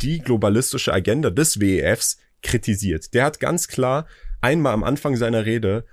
[0.00, 3.14] die globalistische Agenda des WEFs kritisiert.
[3.14, 4.06] Der hat ganz klar
[4.40, 5.84] einmal am Anfang seiner Rede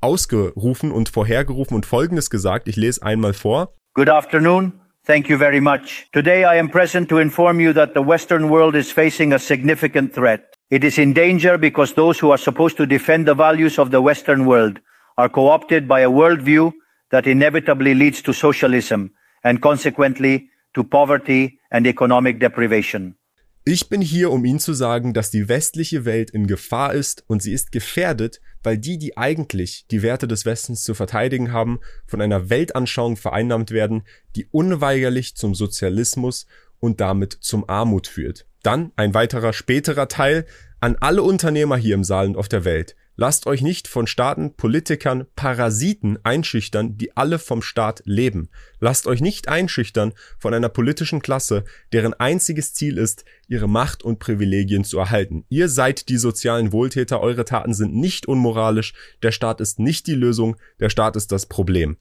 [0.00, 2.68] ausgerufen und vorhergerufen und Folgendes gesagt.
[2.68, 3.74] Ich lese einmal vor.
[3.94, 4.81] Good afternoon.
[5.04, 6.06] Thank you very much.
[6.12, 10.14] Today I am present to inform you that the Western world is facing a significant
[10.14, 10.56] threat.
[10.70, 14.00] It is in danger because those who are supposed to defend the values of the
[14.00, 14.78] Western world
[15.18, 16.72] are co-opted by a worldview
[17.10, 19.10] that inevitably leads to socialism
[19.42, 23.16] and consequently to poverty and economic deprivation.
[23.64, 27.42] Ich bin hier, um Ihnen zu sagen, dass die westliche Welt in Gefahr ist und
[27.42, 32.20] sie ist gefährdet, weil die, die eigentlich die Werte des Westens zu verteidigen haben, von
[32.20, 34.04] einer Weltanschauung vereinnahmt werden,
[34.36, 36.46] die unweigerlich zum Sozialismus
[36.80, 38.46] und damit zum Armut führt.
[38.62, 40.46] Dann ein weiterer späterer Teil
[40.80, 42.96] an alle Unternehmer hier im Saal und auf der Welt.
[43.14, 48.48] Lasst euch nicht von Staaten, Politikern, Parasiten einschüchtern, die alle vom Staat leben.
[48.80, 54.18] Lasst euch nicht einschüchtern von einer politischen Klasse, deren einziges Ziel ist, ihre Macht und
[54.18, 55.44] Privilegien zu erhalten.
[55.50, 60.14] Ihr seid die sozialen Wohltäter, eure Taten sind nicht unmoralisch, der Staat ist nicht die
[60.14, 61.98] Lösung, der Staat ist das Problem.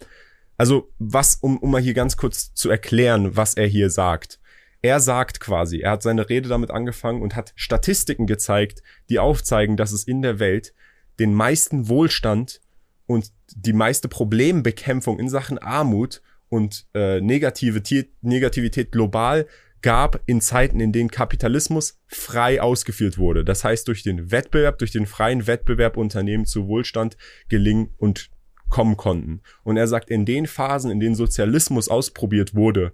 [0.57, 4.39] Also was, um, um mal hier ganz kurz zu erklären, was er hier sagt.
[4.81, 9.75] Er sagt quasi, er hat seine Rede damit angefangen und hat Statistiken gezeigt, die aufzeigen,
[9.75, 10.73] dass es in der Welt
[11.19, 12.61] den meisten Wohlstand
[13.05, 19.47] und die meiste Problembekämpfung in Sachen Armut und äh, Negativität, Negativität global
[19.81, 23.43] gab in Zeiten, in denen Kapitalismus frei ausgeführt wurde.
[23.43, 27.17] Das heißt, durch den Wettbewerb, durch den freien Wettbewerb Unternehmen zu Wohlstand
[27.49, 28.29] gelingen und
[28.69, 29.41] kommen konnten.
[29.63, 32.93] Und er sagt, in den Phasen, in denen Sozialismus ausprobiert wurde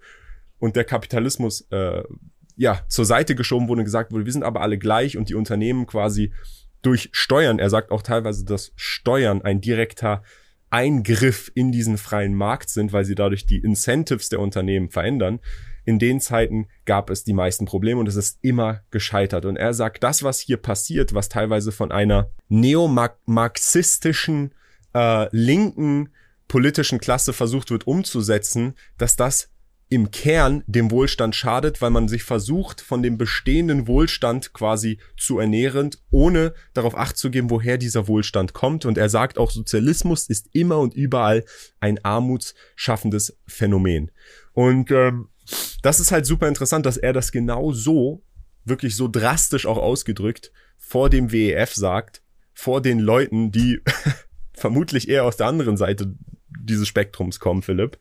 [0.59, 2.03] und der Kapitalismus äh,
[2.55, 5.35] ja zur Seite geschoben wurde und gesagt wurde, wir sind aber alle gleich und die
[5.35, 6.33] Unternehmen quasi
[6.87, 10.23] durch Steuern, er sagt auch teilweise, dass Steuern ein direkter
[10.69, 15.41] Eingriff in diesen freien Markt sind, weil sie dadurch die Incentives der Unternehmen verändern.
[15.83, 19.43] In den Zeiten gab es die meisten Probleme und es ist immer gescheitert.
[19.43, 24.53] Und er sagt, das, was hier passiert, was teilweise von einer neomarxistischen
[24.93, 26.13] äh, linken
[26.47, 29.49] politischen Klasse versucht wird umzusetzen, dass das
[29.89, 35.39] im Kern dem Wohlstand schadet, weil man sich versucht, von dem bestehenden Wohlstand quasi zu
[35.39, 38.85] ernähren, ohne darauf acht zu geben, woher dieser Wohlstand kommt.
[38.85, 41.45] Und er sagt auch, Sozialismus ist immer und überall
[41.79, 44.11] ein armutsschaffendes Phänomen.
[44.51, 45.29] Und ähm,
[45.81, 48.23] das ist halt super interessant, dass er das genau so,
[48.65, 52.21] wirklich so drastisch auch ausgedrückt, vor dem WEF sagt,
[52.53, 53.81] vor den Leuten, die
[54.53, 56.13] vermutlich eher aus der anderen Seite
[56.59, 57.97] dieses Spektrums kommen, Philipp.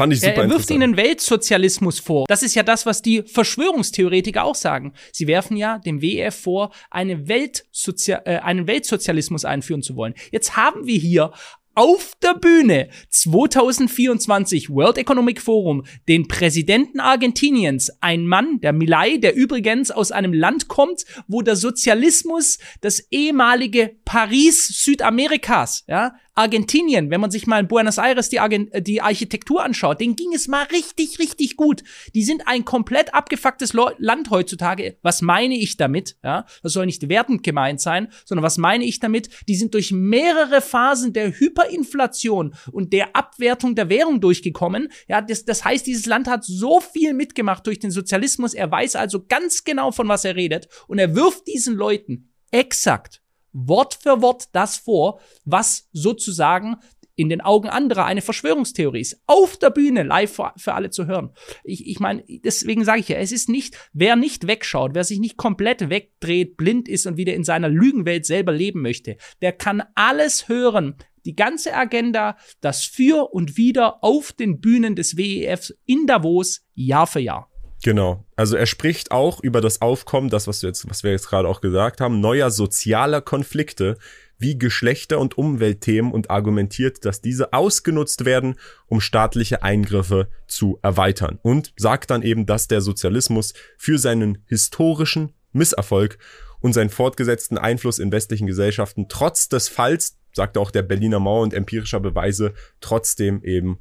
[0.00, 2.24] Fand ich super Er wirft ihnen Weltsozialismus vor.
[2.26, 4.94] Das ist ja das, was die Verschwörungstheoretiker auch sagen.
[5.12, 10.14] Sie werfen ja dem WEF vor, eine Weltsozia äh, einen Weltsozialismus einführen zu wollen.
[10.32, 11.32] Jetzt haben wir hier
[11.74, 19.34] auf der Bühne 2024 World Economic Forum den Präsidenten Argentiniens, ein Mann, der Milei, der
[19.34, 27.20] übrigens aus einem Land kommt, wo der Sozialismus das ehemalige Paris Südamerikas, ja, Argentinien, wenn
[27.20, 30.48] man sich mal in Buenos Aires die, Argent äh, die Architektur anschaut, denen ging es
[30.48, 31.82] mal richtig, richtig gut.
[32.14, 34.96] Die sind ein komplett abgefucktes Land heutzutage.
[35.02, 36.16] Was meine ich damit?
[36.24, 39.28] Ja, das soll nicht wertend gemeint sein, sondern was meine ich damit?
[39.48, 44.88] Die sind durch mehrere Phasen der Hyperinflation und der Abwertung der Währung durchgekommen.
[45.08, 48.54] Ja, das, das heißt, dieses Land hat so viel mitgemacht durch den Sozialismus.
[48.54, 50.68] Er weiß also ganz genau, von was er redet.
[50.88, 53.20] Und er wirft diesen Leuten exakt
[53.52, 56.76] Wort für Wort das vor, was sozusagen
[57.20, 59.20] in den Augen anderer eine Verschwörungstheorie ist.
[59.26, 61.34] Auf der Bühne, live für, für alle zu hören.
[61.64, 65.18] Ich, ich meine, deswegen sage ich ja, es ist nicht, wer nicht wegschaut, wer sich
[65.18, 69.82] nicht komplett wegdreht, blind ist und wieder in seiner Lügenwelt selber leben möchte, der kann
[69.94, 70.96] alles hören.
[71.26, 77.06] Die ganze Agenda, das Für und Wider auf den Bühnen des WEF in Davos, Jahr
[77.06, 77.49] für Jahr.
[77.82, 78.24] Genau.
[78.36, 81.48] Also er spricht auch über das Aufkommen, das, was wir jetzt, was wir jetzt gerade
[81.48, 83.96] auch gesagt haben, neuer sozialer Konflikte
[84.38, 88.56] wie Geschlechter- und Umweltthemen und argumentiert, dass diese ausgenutzt werden,
[88.86, 91.38] um staatliche Eingriffe zu erweitern.
[91.42, 96.18] Und sagt dann eben, dass der Sozialismus für seinen historischen Misserfolg
[96.60, 101.42] und seinen fortgesetzten Einfluss in westlichen Gesellschaften trotz des Falls, sagt auch der Berliner Mauer
[101.42, 103.78] und empirischer Beweise, trotzdem eben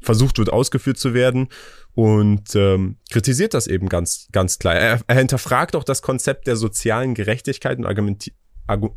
[0.00, 1.48] versucht wird ausgeführt zu werden
[1.94, 4.74] und ähm, kritisiert das eben ganz, ganz klar.
[4.74, 8.32] Er, er hinterfragt auch das Konzept der sozialen Gerechtigkeit und, argumenti
[8.66, 8.90] argu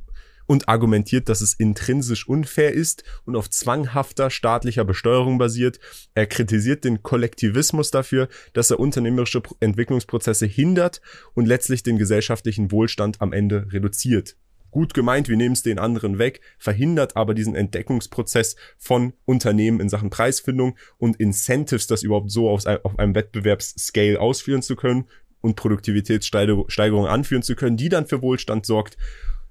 [0.48, 5.80] und argumentiert, dass es intrinsisch unfair ist und auf zwanghafter staatlicher Besteuerung basiert.
[6.14, 11.02] Er kritisiert den Kollektivismus dafür, dass er unternehmerische Entwicklungsprozesse hindert
[11.34, 14.36] und letztlich den gesellschaftlichen Wohlstand am Ende reduziert
[14.72, 19.90] gut gemeint, wir nehmen es den anderen weg, verhindert aber diesen Entdeckungsprozess von Unternehmen in
[19.90, 25.06] Sachen Preisfindung und Incentives, das überhaupt so auf, einem Wettbewerbsscale ausführen zu können
[25.42, 28.98] und Produktivitätssteigerung anführen zu können, die dann für Wohlstand sorgt.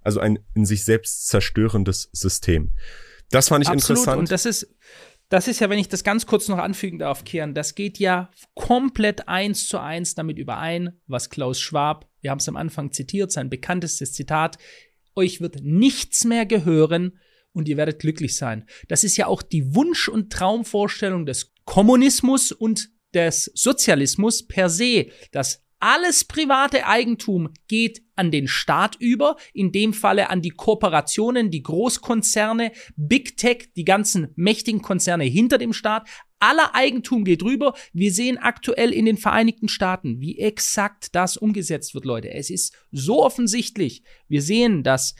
[0.02, 2.72] Also ein in sich selbst zerstörendes System.
[3.30, 3.98] Das fand ich Absolut.
[3.98, 4.18] interessant.
[4.18, 4.74] Und das ist,
[5.28, 8.30] das ist ja, wenn ich das ganz kurz noch anfügen darf, Kian, das geht ja
[8.54, 13.30] komplett eins zu eins damit überein, was Klaus Schwab, wir haben es am Anfang zitiert,
[13.30, 14.58] sein bekanntestes Zitat,
[15.16, 17.18] euch wird nichts mehr gehören
[17.52, 18.66] und ihr werdet glücklich sein.
[18.88, 25.08] Das ist ja auch die Wunsch- und Traumvorstellung des Kommunismus und des Sozialismus per se,
[25.32, 31.50] dass alles private Eigentum geht an den Staat über, in dem Falle an die Kooperationen,
[31.50, 36.06] die Großkonzerne, Big Tech, die ganzen mächtigen Konzerne hinter dem Staat.
[36.38, 37.74] Aller Eigentum geht rüber.
[37.92, 42.32] Wir sehen aktuell in den Vereinigten Staaten, wie exakt das umgesetzt wird, Leute.
[42.32, 44.02] Es ist so offensichtlich.
[44.30, 45.16] Wir sehen, dass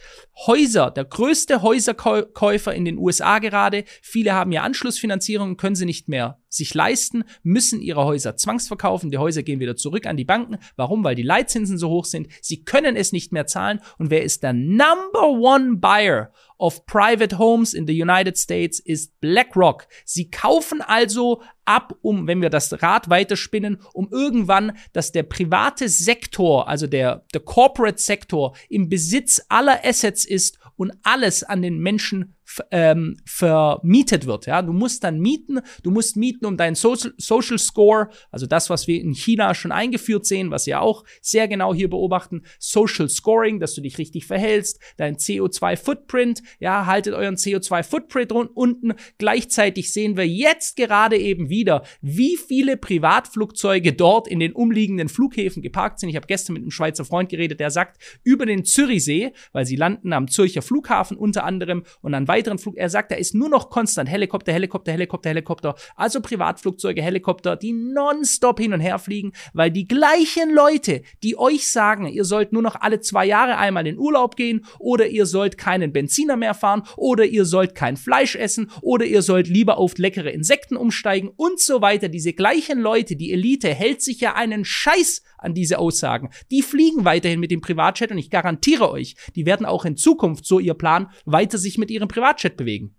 [0.47, 6.09] Häuser, der größte Häuserkäufer in den USA gerade, viele haben ja Anschlussfinanzierung, können sie nicht
[6.09, 9.11] mehr sich leisten, müssen ihre Häuser zwangsverkaufen.
[9.11, 10.59] Die Häuser gehen wieder zurück an die Banken.
[10.77, 11.03] Warum?
[11.05, 12.29] Weil die Leitzinsen so hoch sind.
[12.41, 13.81] Sie können es nicht mehr zahlen.
[13.99, 19.19] Und wer ist der Number One Buyer of Private Homes in the United States ist
[19.21, 19.89] BlackRock.
[20.05, 25.89] Sie kaufen also ab, um, wenn wir das Rad weiterspinnen, um irgendwann, dass der private
[25.89, 31.79] Sektor, also der, der Corporate Sektor im Besitz aller Assets ist und alles an den
[31.79, 32.35] Menschen
[32.71, 34.47] ähm, vermietet wird.
[34.47, 38.71] Ja, du musst dann mieten, du musst mieten um deinen Social, Social Score, also das,
[38.71, 43.09] was wir in China schon eingeführt sehen, was wir auch sehr genau hier beobachten, Social
[43.09, 48.95] Scoring, dass du dich richtig verhältst, dein CO2 Footprint, ja, haltet euren CO2 Footprint unten.
[49.19, 55.63] Gleichzeitig sehen wir jetzt gerade eben wieder, wie viele Privatflugzeuge dort in den umliegenden Flughäfen
[55.63, 56.11] geparkt sind.
[56.11, 59.77] Ich habe gestern mit einem Schweizer Freund geredet, der sagt, über den Zürichsee, weil sie
[59.77, 62.77] landen am Zürcher Flughafen unter anderem und dann weiter weiteren Flug.
[62.79, 65.75] Er sagt, da ist nur noch konstant Helikopter, Helikopter, Helikopter, Helikopter.
[65.95, 71.71] Also Privatflugzeuge, Helikopter, die nonstop hin und her fliegen, weil die gleichen Leute, die euch
[71.71, 75.59] sagen, ihr sollt nur noch alle zwei Jahre einmal in Urlaub gehen oder ihr sollt
[75.59, 79.99] keinen Benziner mehr fahren oder ihr sollt kein Fleisch essen oder ihr sollt lieber auf
[79.99, 82.09] leckere Insekten umsteigen und so weiter.
[82.09, 86.31] Diese gleichen Leute, die Elite hält sich ja einen Scheiß an diese Aussagen.
[86.51, 90.47] Die fliegen weiterhin mit dem Privatjet und ich garantiere euch, die werden auch in Zukunft,
[90.47, 92.95] so ihr Plan, weiter sich mit ihrem Privatjet bewegen.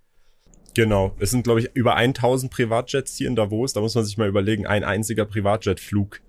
[0.74, 1.16] Genau.
[1.20, 3.74] Es sind, glaube ich, über 1000 Privatjets hier in Davos.
[3.74, 6.22] Da muss man sich mal überlegen, ein einziger Privatjetflug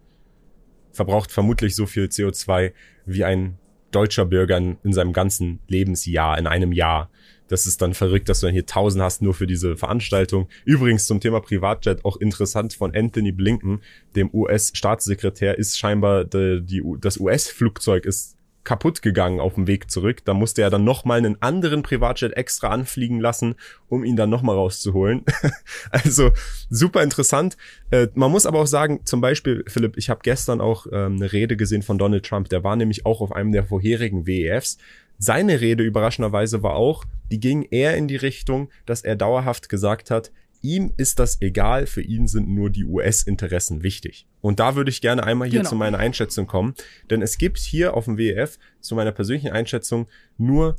[0.93, 2.73] verbraucht vermutlich so viel CO2
[3.07, 3.59] wie ein
[3.93, 7.11] deutscher Bürger in, in seinem ganzen Lebensjahr, in einem Jahr.
[7.49, 10.49] Das ist dann verrückt, dass du dann hier 1000 hast nur für diese Veranstaltung.
[10.65, 13.83] Übrigens zum Thema Privatjet auch interessant von Anthony Blinken,
[14.17, 20.25] dem US-Staatssekretär, ist scheinbar die, die, das US-Flugzeug ist kaputt gegangen auf dem Weg zurück.
[20.25, 23.55] Da musste er dann nochmal einen anderen Privatjet extra anfliegen lassen,
[23.89, 25.25] um ihn dann nochmal rauszuholen.
[25.91, 26.31] also
[26.71, 27.57] super interessant.
[27.91, 31.33] Äh, man muss aber auch sagen, zum Beispiel, Philipp, ich habe gestern auch ähm, eine
[31.33, 32.49] Rede gesehen von Donald Trump.
[32.49, 34.79] Der war nämlich auch auf einem der vorherigen WEFs.
[35.19, 40.11] Seine Rede überraschenderweise war auch, die ging eher in die Richtung, dass er dauerhaft gesagt
[40.11, 40.33] hat,
[40.63, 44.27] ihm ist das egal, für ihn sind nur die US-Interessen wichtig.
[44.41, 45.71] Und da würde ich gerne einmal hier genau.
[45.71, 46.75] zu meiner Einschätzung kommen,
[47.11, 50.09] denn es gibt hier auf dem WEF zu meiner persönlichen Einschätzung
[50.39, 50.77] nur,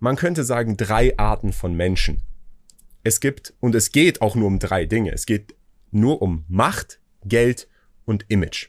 [0.00, 2.22] man könnte sagen, drei Arten von Menschen.
[3.04, 5.12] Es gibt, und es geht auch nur um drei Dinge.
[5.12, 5.54] Es geht
[5.90, 7.68] nur um Macht, Geld
[8.04, 8.68] und Image.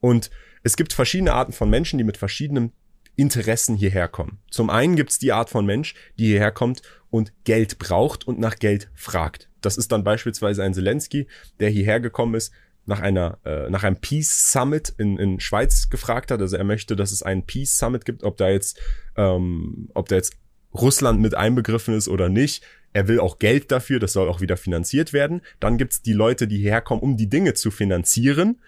[0.00, 0.30] Und
[0.62, 2.72] es gibt verschiedene Arten von Menschen, die mit verschiedenen
[3.16, 4.38] Interessen hierher kommen.
[4.50, 8.56] Zum einen gibt's die Art von Mensch, die hierher kommt und Geld braucht und nach
[8.56, 9.48] Geld fragt.
[9.60, 11.26] Das ist dann beispielsweise ein Zelensky,
[11.60, 12.52] der hierher gekommen ist,
[12.86, 16.40] nach einer äh, nach einem Peace Summit in, in Schweiz gefragt hat.
[16.40, 18.78] Also er möchte, dass es einen Peace Summit gibt, ob da jetzt
[19.16, 20.34] ähm, ob da jetzt
[20.74, 22.64] Russland mit einbegriffen ist oder nicht.
[22.92, 25.40] Er will auch Geld dafür, das soll auch wieder finanziert werden.
[25.60, 28.60] Dann gibt's die Leute, die hierher um die Dinge zu finanzieren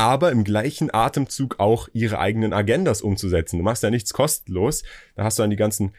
[0.00, 3.58] aber im gleichen Atemzug auch ihre eigenen Agendas umzusetzen.
[3.58, 4.82] Du machst ja nichts kostenlos.
[5.14, 5.92] Da hast du dann die ganzen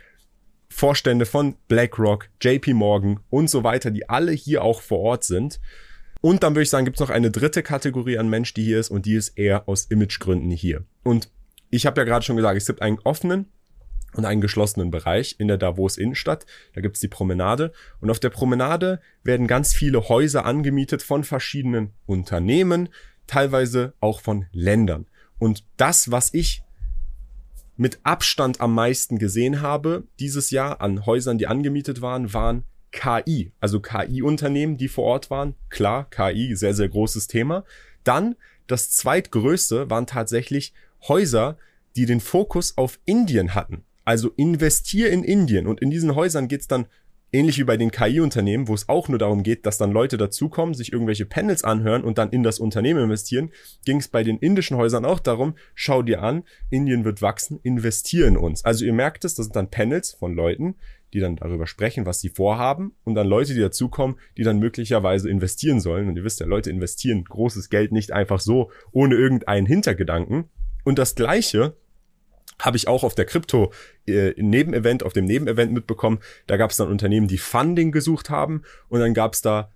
[0.70, 5.60] Vorstände von BlackRock, JP Morgan und so weiter, die alle hier auch vor Ort sind.
[6.20, 8.80] Und dann würde ich sagen, gibt es noch eine dritte Kategorie an Mensch, die hier
[8.80, 10.84] ist und die ist eher aus Imagegründen hier.
[11.04, 11.30] Und
[11.70, 13.52] ich habe ja gerade schon gesagt, es gibt einen offenen
[14.16, 16.48] und einen geschlossenen Bereich in der Davos Innenstadt.
[16.74, 21.94] Da gibt's die Promenade und auf der Promenade werden ganz viele Häuser angemietet von verschiedenen
[22.08, 22.90] Unternehmen,
[23.32, 25.06] teilweise auch von Ländern.
[25.40, 26.64] Und das, was ich
[27.78, 33.54] mit Abstand am meisten gesehen habe dieses Jahr an Häusern, die angemietet waren, waren KI,
[33.62, 35.56] also KI-Unternehmen, die vor Ort waren.
[35.70, 37.64] Klar, KI, sehr, sehr großes Thema.
[38.04, 38.36] Dann
[38.68, 40.74] das zweitgrößte waren tatsächlich
[41.08, 41.58] Häuser,
[41.96, 43.86] die den Fokus auf Indien hatten.
[44.04, 45.68] Also investier in Indien.
[45.68, 46.86] Und in diesen Häusern geht's dann
[47.32, 50.74] ähnlich wie bei den KI-Unternehmen, wo es auch nur darum geht, dass dann Leute dazukommen,
[50.74, 53.52] sich irgendwelche Panels anhören und dann in das Unternehmen investieren,
[53.86, 58.28] ging es bei den indischen Häusern auch darum, schau dir an, Indien wird wachsen, investier
[58.28, 58.66] in uns.
[58.66, 60.76] Also ihr merkt es, das sind dann Panels von Leuten,
[61.14, 65.30] die dann darüber sprechen, was sie vorhaben und dann Leute, die dazukommen, die dann möglicherweise
[65.30, 66.08] investieren sollen.
[66.08, 70.46] Und ihr wisst ja, Leute investieren großes Geld nicht einfach so, ohne irgendeinen Hintergedanken.
[70.84, 71.76] Und das Gleiche
[72.62, 73.74] habe ich auch auf der Krypto
[74.08, 76.20] äh, Nebenevent, auf dem Nebenevent mitbekommen.
[76.48, 79.72] Da gab es dann Unternehmen, die Funding gesucht haben und dann gab es da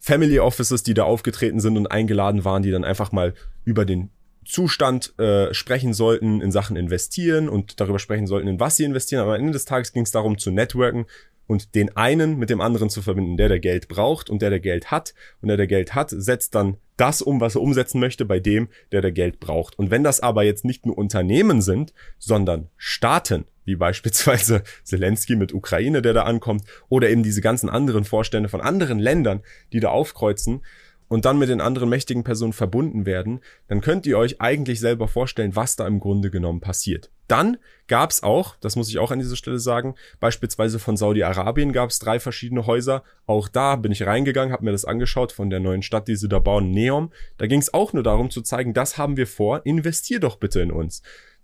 [0.00, 3.34] Family Offices, die da aufgetreten sind und eingeladen waren, die dann einfach mal
[3.64, 4.10] über den
[4.46, 9.20] Zustand äh, sprechen sollten in Sachen investieren und darüber sprechen sollten, in was sie investieren.
[9.20, 11.04] Aber am Ende des Tages ging es darum zu networken
[11.50, 14.60] und den einen mit dem anderen zu verbinden, der der Geld braucht und der der
[14.60, 15.14] Geld hat.
[15.42, 18.68] Und der der Geld hat, setzt dann das um, was er umsetzen möchte, bei dem,
[18.92, 19.76] der der Geld braucht.
[19.76, 25.52] Und wenn das aber jetzt nicht nur Unternehmen sind, sondern Staaten, wie beispielsweise Zelensky mit
[25.52, 29.42] Ukraine, der da ankommt, oder eben diese ganzen anderen Vorstände von anderen Ländern,
[29.72, 30.62] die da aufkreuzen,
[31.08, 35.08] und dann mit den anderen mächtigen Personen verbunden werden, dann könnt ihr euch eigentlich selber
[35.08, 37.10] vorstellen, was da im Grunde genommen passiert.
[37.30, 41.72] Dann gab es auch, das muss ich auch an dieser Stelle sagen, beispielsweise von Saudi-Arabien
[41.72, 43.04] gab es drei verschiedene Häuser.
[43.24, 46.28] Auch da bin ich reingegangen, habe mir das angeschaut von der neuen Stadt, die sie
[46.28, 47.12] da bauen, Neom.
[47.38, 50.60] Da ging es auch nur darum zu zeigen, das haben wir vor, investier doch bitte
[50.60, 51.02] in uns.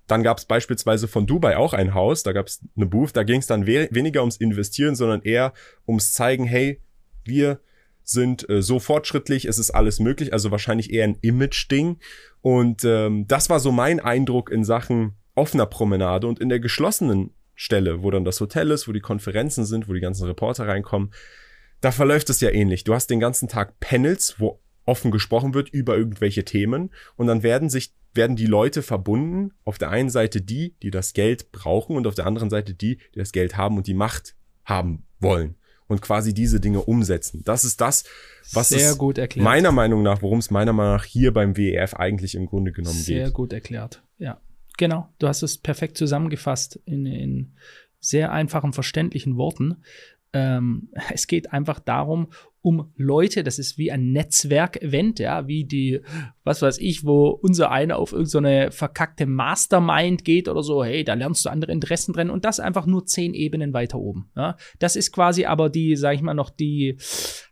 [0.08, 3.22] Dann gab es beispielsweise von Dubai auch ein Haus, da gab es eine Booth, da
[3.22, 5.52] ging es dann we weniger ums Investieren, sondern eher
[5.86, 6.80] ums Zeigen, hey,
[7.24, 7.60] wir
[8.02, 11.98] sind äh, so fortschrittlich, es ist alles möglich, also wahrscheinlich eher ein Image-Ding.
[12.40, 17.30] Und ähm, das war so mein Eindruck in Sachen offener Promenade und in der geschlossenen
[17.54, 21.12] Stelle, wo dann das Hotel ist, wo die Konferenzen sind, wo die ganzen Reporter reinkommen.
[21.80, 22.84] Da verläuft es ja ähnlich.
[22.84, 27.42] Du hast den ganzen Tag Panels, wo offen gesprochen wird über irgendwelche Themen und dann
[27.42, 31.96] werden sich werden die Leute verbunden, auf der einen Seite die, die das Geld brauchen
[31.96, 34.34] und auf der anderen Seite die, die das Geld haben und die Macht
[34.64, 35.56] haben wollen
[35.86, 37.42] und quasi diese Dinge umsetzen.
[37.44, 38.04] Das ist das,
[38.52, 39.44] was Sehr es gut erklärt.
[39.44, 42.96] meiner Meinung nach, worum es meiner Meinung nach hier beim WEF eigentlich im Grunde genommen
[42.96, 43.24] Sehr geht.
[43.26, 44.02] Sehr gut erklärt.
[44.18, 44.40] Ja,
[44.76, 45.08] genau.
[45.18, 47.52] Du hast es perfekt zusammengefasst in, in
[48.00, 49.82] sehr einfachen, verständlichen Worten.
[50.32, 52.28] Ähm, es geht einfach darum,
[52.66, 56.00] um Leute, das ist wie ein Netzwerk-Event, ja, wie die,
[56.42, 61.14] was weiß ich, wo unser einer auf irgendeine verkackte Mastermind geht oder so, hey, da
[61.14, 64.32] lernst du andere Interessen drin und das einfach nur zehn Ebenen weiter oben.
[64.34, 64.56] Ja.
[64.80, 66.96] Das ist quasi aber die, sag ich mal, noch die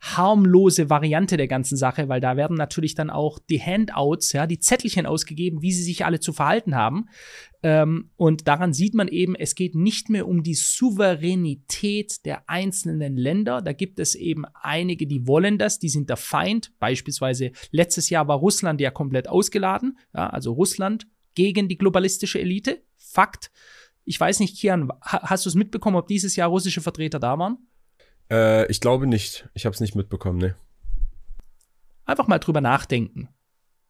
[0.01, 4.59] harmlose Variante der ganzen Sache, weil da werden natürlich dann auch die Handouts, ja, die
[4.59, 7.07] Zettelchen ausgegeben, wie sie sich alle zu verhalten haben.
[7.65, 13.17] Ähm, und daran sieht man eben, es geht nicht mehr um die Souveränität der einzelnen
[13.17, 13.63] Länder.
[13.63, 16.73] Da gibt es eben einige, die wollen das, die sind der Feind.
[16.79, 19.99] Beispielsweise letztes Jahr war Russland ja komplett ausgeladen.
[20.15, 22.83] Ja, also Russland gegen die globalistische Elite.
[22.97, 23.51] Fakt.
[24.05, 27.59] Ich weiß nicht, Kian, hast du es mitbekommen, ob dieses Jahr russische Vertreter da waren?
[28.31, 29.49] Äh, ich glaube nicht.
[29.55, 30.57] Ich habe es nicht mitbekommen, ne.
[32.05, 33.29] Einfach mal drüber nachdenken.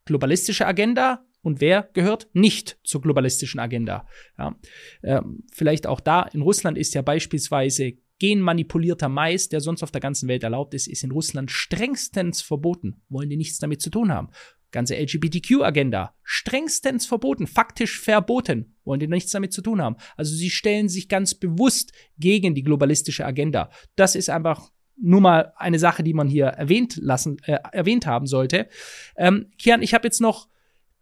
[0.04, 4.06] Globalistische Agenda und wer gehört nicht zur globalistischen Agenda?
[4.38, 4.56] Ja,
[5.02, 6.22] ähm, vielleicht auch da.
[6.22, 7.94] In Russland ist ja beispielsweise
[8.24, 13.02] genmanipulierter Mais, der sonst auf der ganzen Welt erlaubt ist, ist in Russland strengstens verboten.
[13.10, 14.30] Wollen die nichts damit zu tun haben.
[14.70, 19.96] Ganze LGBTQ-Agenda, strengstens verboten, faktisch verboten, wollen die nichts damit zu tun haben.
[20.16, 23.70] Also sie stellen sich ganz bewusst gegen die globalistische Agenda.
[23.94, 28.26] Das ist einfach nur mal eine Sache, die man hier erwähnt lassen, äh, erwähnt haben
[28.26, 28.68] sollte.
[29.16, 30.48] Ähm, Kian, ich habe jetzt noch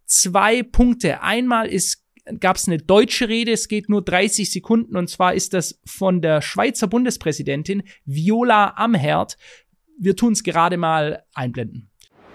[0.07, 1.23] zwei Punkte.
[1.23, 2.02] Einmal ist
[2.41, 6.21] gab es eine deutsche Rede, es geht nur 30 Sekunden und zwar ist das von
[6.21, 9.37] der Schweizer Bundespräsidentin Viola Amherd.
[9.99, 11.89] Wir tun es gerade mal einblenden.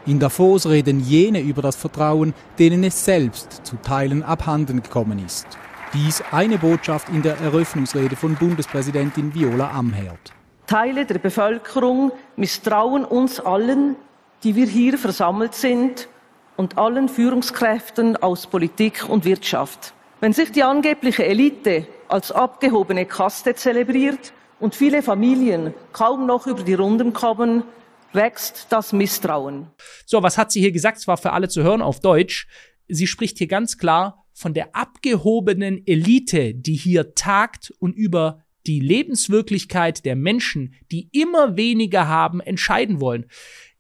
[0.06, 5.48] In Davos reden jene über das Vertrauen, denen es selbst zu Teilen abhanden gekommen ist.
[5.94, 10.34] Dies eine Botschaft in der Eröffnungsrede von Bundespräsidentin Viola Amherd.
[10.66, 13.96] Teile der Bevölkerung misstrauen uns allen,
[14.44, 16.10] die wir hier versammelt sind,
[16.58, 19.94] und allen Führungskräften aus Politik und Wirtschaft.
[20.20, 26.64] Wenn sich die angebliche Elite als abgehobene Kaste zelebriert und viele Familien kaum noch über
[26.64, 27.64] die Runden kommen,
[28.14, 29.68] wächst das Misstrauen.
[30.06, 30.98] So, was hat sie hier gesagt?
[30.98, 32.48] Es war für alle zu hören auf Deutsch.
[32.88, 38.80] Sie spricht hier ganz klar von der abgehobenen Elite, die hier tagt und über die
[38.80, 43.28] Lebenswirklichkeit der Menschen, die immer weniger haben, entscheiden wollen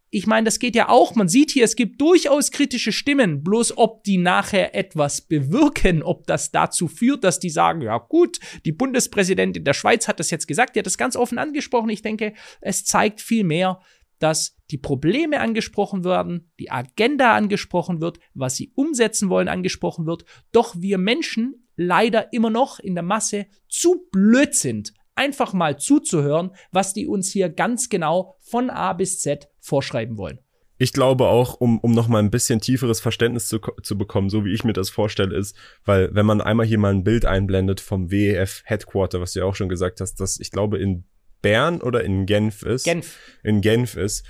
[0.09, 1.15] ich meine, das geht ja auch.
[1.15, 3.43] Man sieht hier, es gibt durchaus kritische Stimmen.
[3.43, 8.39] Bloß ob die nachher etwas bewirken, ob das dazu führt, dass die sagen, ja gut,
[8.65, 11.89] die Bundespräsidentin der Schweiz hat das jetzt gesagt, die hat das ganz offen angesprochen.
[11.89, 13.81] Ich denke, es zeigt viel mehr,
[14.19, 20.25] dass die Probleme angesprochen werden, die Agenda angesprochen wird, was sie umsetzen wollen angesprochen wird.
[20.51, 26.51] Doch wir Menschen leider immer noch in der Masse zu blöd sind, einfach mal zuzuhören,
[26.71, 30.39] was die uns hier ganz genau von A bis Z vorschreiben wollen.
[30.79, 34.45] Ich glaube auch, um, um noch mal ein bisschen tieferes Verständnis zu, zu bekommen, so
[34.45, 35.55] wie ich mir das vorstelle, ist,
[35.85, 39.45] weil wenn man einmal hier mal ein Bild einblendet vom WEF Headquarter, was du ja
[39.45, 41.03] auch schon gesagt hast, dass ich glaube in
[41.41, 42.83] Bern oder in Genf ist.
[42.83, 43.17] Genf.
[43.43, 44.23] In Genf ist.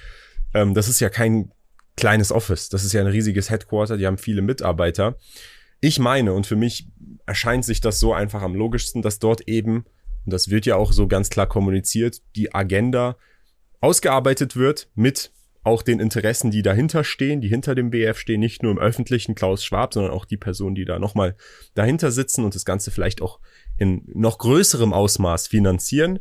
[0.54, 1.52] Ähm, das ist ja kein
[1.98, 2.70] kleines Office.
[2.70, 3.98] Das ist ja ein riesiges Headquarter.
[3.98, 5.18] Die haben viele Mitarbeiter.
[5.82, 6.88] Ich meine, und für mich
[7.26, 9.86] erscheint sich das so einfach am logischsten, dass dort eben
[10.28, 13.16] und das wird ja auch so ganz klar kommuniziert, die Agenda
[13.80, 15.32] ausgearbeitet wird mit
[15.64, 19.36] auch den Interessen, die dahinter stehen, die hinter dem BF stehen, nicht nur im öffentlichen
[19.36, 21.36] Klaus Schwab, sondern auch die Personen, die da nochmal
[21.74, 23.40] dahinter sitzen und das Ganze vielleicht auch
[23.78, 26.20] in noch größerem Ausmaß finanzieren.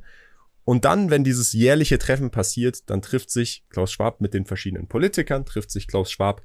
[0.64, 4.88] Und dann, wenn dieses jährliche Treffen passiert, dann trifft sich Klaus Schwab mit den verschiedenen
[4.88, 6.42] Politikern, trifft sich Klaus Schwab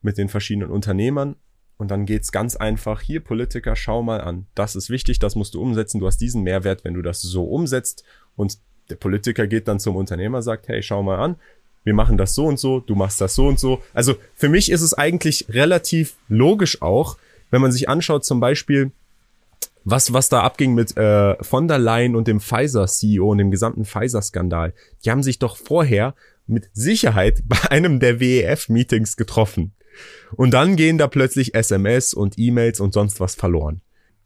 [0.00, 1.34] mit den verschiedenen Unternehmern
[1.76, 4.46] und dann geht's ganz einfach, hier Politiker, schau mal an.
[4.54, 5.98] Das ist wichtig, das musst du umsetzen.
[5.98, 8.04] Du hast diesen Mehrwert, wenn du das so umsetzt.
[8.36, 8.58] Und
[8.90, 11.36] der Politiker geht dann zum Unternehmer, sagt, hey, schau mal an,
[11.84, 13.82] wir machen das so und so, du machst das so und so.
[13.92, 17.16] Also für mich ist es eigentlich relativ logisch auch,
[17.50, 18.90] wenn man sich anschaut, zum Beispiel,
[19.84, 23.84] was, was da abging mit äh, von der Leyen und dem Pfizer-CEO und dem gesamten
[23.84, 24.72] Pfizer-Skandal.
[25.04, 26.14] Die haben sich doch vorher
[26.46, 29.72] mit Sicherheit bei einem der WEF-Meetings getroffen.
[30.32, 33.82] Und dann gehen da plötzlich SMS und E-Mails und sonst was verloren.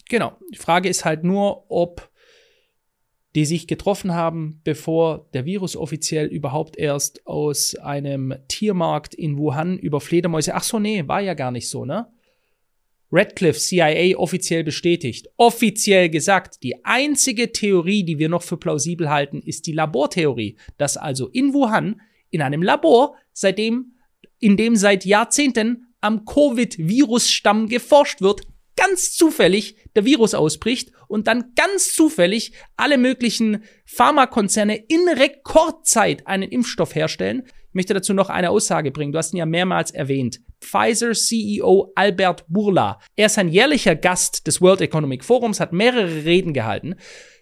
[0.09, 0.39] Genau.
[0.53, 2.09] Die Frage ist halt nur, ob
[3.35, 9.79] die sich getroffen haben, bevor der Virus offiziell überhaupt erst aus einem Tiermarkt in Wuhan
[9.79, 10.55] über Fledermäuse.
[10.55, 12.09] Ach so, nee, war ja gar nicht so, ne?
[13.11, 15.29] Radcliffe, CIA, offiziell bestätigt.
[15.39, 20.99] Offiziell gesagt, die einzige Theorie, die wir noch für plausibel halten, ist die Labortheorie, dass
[20.99, 23.93] also in Wuhan, in einem Labor, seitdem
[24.39, 28.43] in dem seit Jahrzehnten am Covid-Virus-Stamm geforscht wird,
[28.79, 36.49] ganz zufällig der Virus ausbricht und dann ganz zufällig alle möglichen Pharmakonzerne in Rekordzeit einen
[36.49, 37.43] Impfstoff herstellen.
[37.47, 39.13] Ich möchte dazu noch eine Aussage bringen.
[39.13, 40.41] Du hast ihn ja mehrmals erwähnt.
[40.61, 43.01] Pfizer CEO Albert Burla.
[43.17, 46.95] Er ist ein jährlicher Gast des World Economic Forums, hat mehrere Reden gehalten.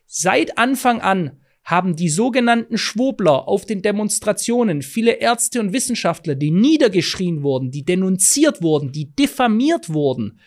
[0.07, 6.51] Seit Anfang an haben die sogenannten Schwobler auf den Demonstrationen, viele Ärzte und Wissenschaftler, die
[6.51, 10.39] niedergeschrien wurden, die denunziert wurden, die diffamiert wurden,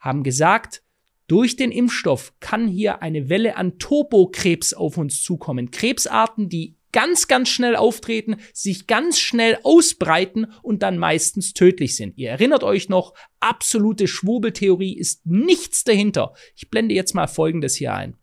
[0.00, 0.82] haben gesagt,
[1.26, 5.70] durch den Impfstoff kann hier eine Welle an Turbokrebs auf uns zukommen.
[5.70, 12.18] Krebsarten, die ganz, ganz schnell auftreten, sich ganz schnell ausbreiten und dann meistens tödlich sind.
[12.18, 16.34] Ihr erinnert euch noch, absolute Schwurbeltheorie ist nichts dahinter.
[16.56, 18.16] Ich blende jetzt mal Folgendes hier ein.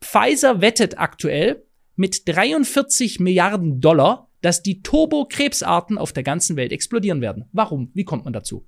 [0.00, 1.64] Pfizer wettet aktuell
[1.94, 7.44] mit 43 Milliarden Dollar, dass die Turbo-Krebsarten auf der ganzen Welt explodieren werden.
[7.52, 7.90] Warum?
[7.94, 8.66] Wie kommt man dazu?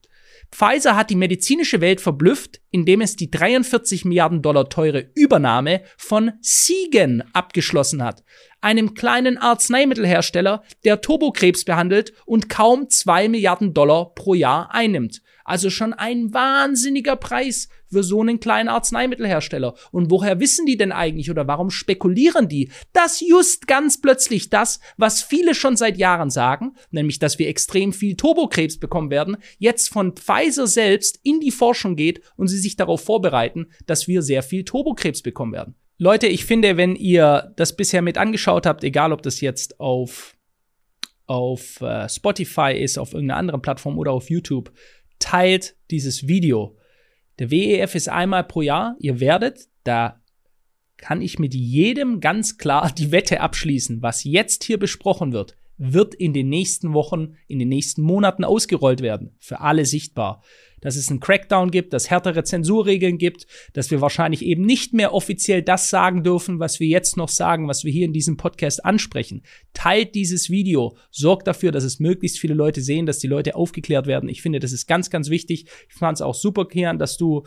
[0.51, 6.33] Pfizer hat die medizinische Welt verblüfft, indem es die 43 Milliarden Dollar teure Übernahme von
[6.41, 8.23] Siegen abgeschlossen hat,
[8.63, 15.21] einem kleinen Arzneimittelhersteller, der Turbokrebs behandelt und kaum 2 Milliarden Dollar pro Jahr einnimmt.
[15.45, 19.75] Also schon ein wahnsinniger Preis für so einen kleinen Arzneimittelhersteller.
[19.91, 24.81] Und woher wissen die denn eigentlich oder warum spekulieren die, dass just ganz plötzlich das,
[24.97, 29.89] was viele schon seit Jahren sagen, nämlich dass wir extrem viel Turbokrebs bekommen werden, jetzt
[29.89, 34.43] von Pfizer selbst in die Forschung geht und sie sich darauf vorbereiten, dass wir sehr
[34.43, 35.75] viel Turbokrebs bekommen werden.
[35.99, 40.37] Leute, ich finde, wenn ihr das bisher mit angeschaut habt, egal ob das jetzt auf
[41.27, 44.73] auf äh, Spotify ist, auf irgendeiner anderen Plattform oder auf YouTube,
[45.19, 46.77] teilt dieses Video.
[47.39, 48.97] Der WEF ist einmal pro Jahr.
[48.99, 50.21] Ihr werdet, da
[50.97, 56.15] kann ich mit jedem ganz klar die Wette abschließen, was jetzt hier besprochen wird, wird
[56.15, 59.35] in den nächsten Wochen, in den nächsten Monaten ausgerollt werden.
[59.39, 60.43] Für alle sichtbar
[60.83, 65.15] dass es einen Crackdown gibt, dass härtere Zensurregeln gibt, dass wir wahrscheinlich eben nicht mehr
[65.15, 68.85] offiziell das sagen dürfen, was wir jetzt noch sagen, was wir hier in diesem Podcast
[68.85, 69.43] ansprechen.
[69.73, 74.07] Teilt dieses Video, sorgt dafür, dass es möglichst viele Leute sehen, dass die Leute aufgeklärt
[74.07, 74.29] werden.
[74.29, 75.67] Ich finde, das ist ganz, ganz wichtig.
[75.89, 77.45] Ich fand es auch super, Kian, dass du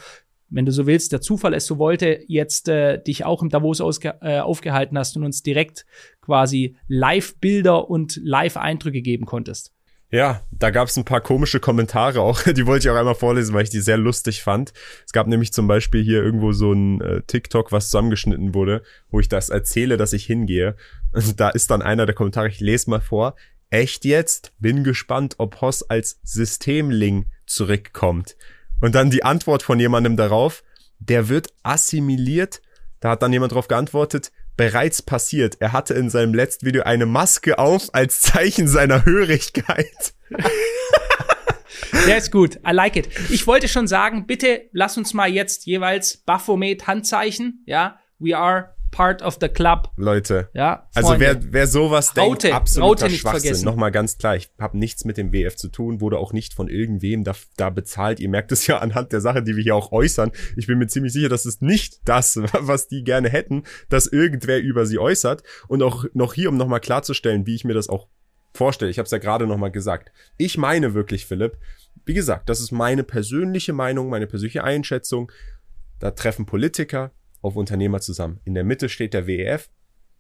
[0.50, 3.82] wenn du so willst, der Zufall es so wollte, jetzt äh, dich auch im Davos
[3.82, 5.86] ausge äh, aufgehalten hast und uns direkt
[6.22, 9.75] quasi Live-Bilder und Live-Eindrücke geben konntest.
[10.16, 13.54] Ja, da gab es ein paar komische Kommentare auch, die wollte ich auch einmal vorlesen,
[13.54, 14.72] weil ich die sehr lustig fand.
[15.06, 19.20] Es gab nämlich zum Beispiel hier irgendwo so ein äh, TikTok, was zusammengeschnitten wurde, wo
[19.20, 20.78] ich das erzähle, dass ich hingehe.
[21.12, 23.36] Und da ist dann einer der Kommentare, ich lese mal vor.
[23.70, 24.54] Echt jetzt?
[24.58, 28.38] Bin gespannt, ob Hoss als Systemling zurückkommt.
[28.80, 30.64] Und dann die Antwort von jemandem darauf,
[31.00, 32.62] der wird assimiliert.
[33.02, 35.58] Da hat dann jemand darauf geantwortet, bereits passiert.
[35.60, 40.14] Er hatte in seinem letzten Video eine Maske auf als Zeichen seiner Hörigkeit.
[42.08, 42.58] Der ist gut.
[42.68, 43.10] I like it.
[43.30, 47.64] Ich wollte schon sagen, bitte lass uns mal jetzt jeweils Baphomet Handzeichen.
[47.66, 49.92] Ja, we are part of the club.
[49.98, 50.50] Leute.
[50.54, 50.88] Ja.
[50.96, 53.66] Also wer, wer sowas Raute, denkt, absoluter Raute Schwachsinn.
[53.66, 56.70] Nochmal ganz klar, ich habe nichts mit dem WF zu tun, wurde auch nicht von
[56.70, 58.22] irgendwem da, da bezahlt.
[58.22, 60.32] Ihr merkt es ja anhand der Sache, die wir hier auch äußern.
[60.56, 64.62] Ich bin mir ziemlich sicher, dass es nicht das, was die gerne hätten, dass irgendwer
[64.62, 65.44] über sie äußert.
[65.68, 68.08] Und auch noch hier, um nochmal klarzustellen, wie ich mir das auch
[68.54, 68.92] vorstelle.
[68.92, 70.14] Ich habe es ja gerade nochmal gesagt.
[70.38, 71.58] Ich meine wirklich, Philipp,
[72.06, 75.30] wie gesagt, das ist meine persönliche Meinung, meine persönliche Einschätzung.
[76.00, 77.12] Da treffen Politiker,
[77.46, 78.40] auf Unternehmer zusammen.
[78.44, 79.70] In der Mitte steht der WEF,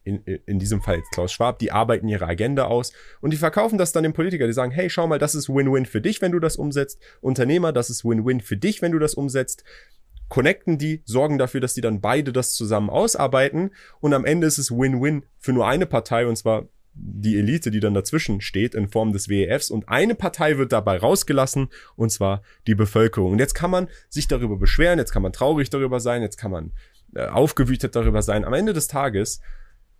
[0.04, 3.80] in, in diesem Fall jetzt Klaus Schwab, die arbeiten ihre Agenda aus und die verkaufen
[3.80, 4.46] das dann den Politiker.
[4.46, 7.02] Die sagen, hey, schau mal, das ist Win-Win für dich, wenn du das umsetzt.
[7.22, 9.64] Unternehmer, das ist Win-Win für dich, wenn du das umsetzt.
[10.30, 14.60] Connecten die, sorgen dafür, dass die dann beide das zusammen ausarbeiten und am Ende ist
[14.60, 18.88] es Win-Win für nur eine Partei und zwar die Elite, die dann dazwischen steht in
[18.88, 23.34] Form des WEFs und eine Partei wird dabei rausgelassen und zwar die Bevölkerung.
[23.34, 26.52] Und jetzt kann man sich darüber beschweren, jetzt kann man traurig darüber sein, jetzt kann
[26.52, 26.72] man
[27.16, 28.46] aufgewütet darüber sein.
[28.46, 29.42] Am Ende des Tages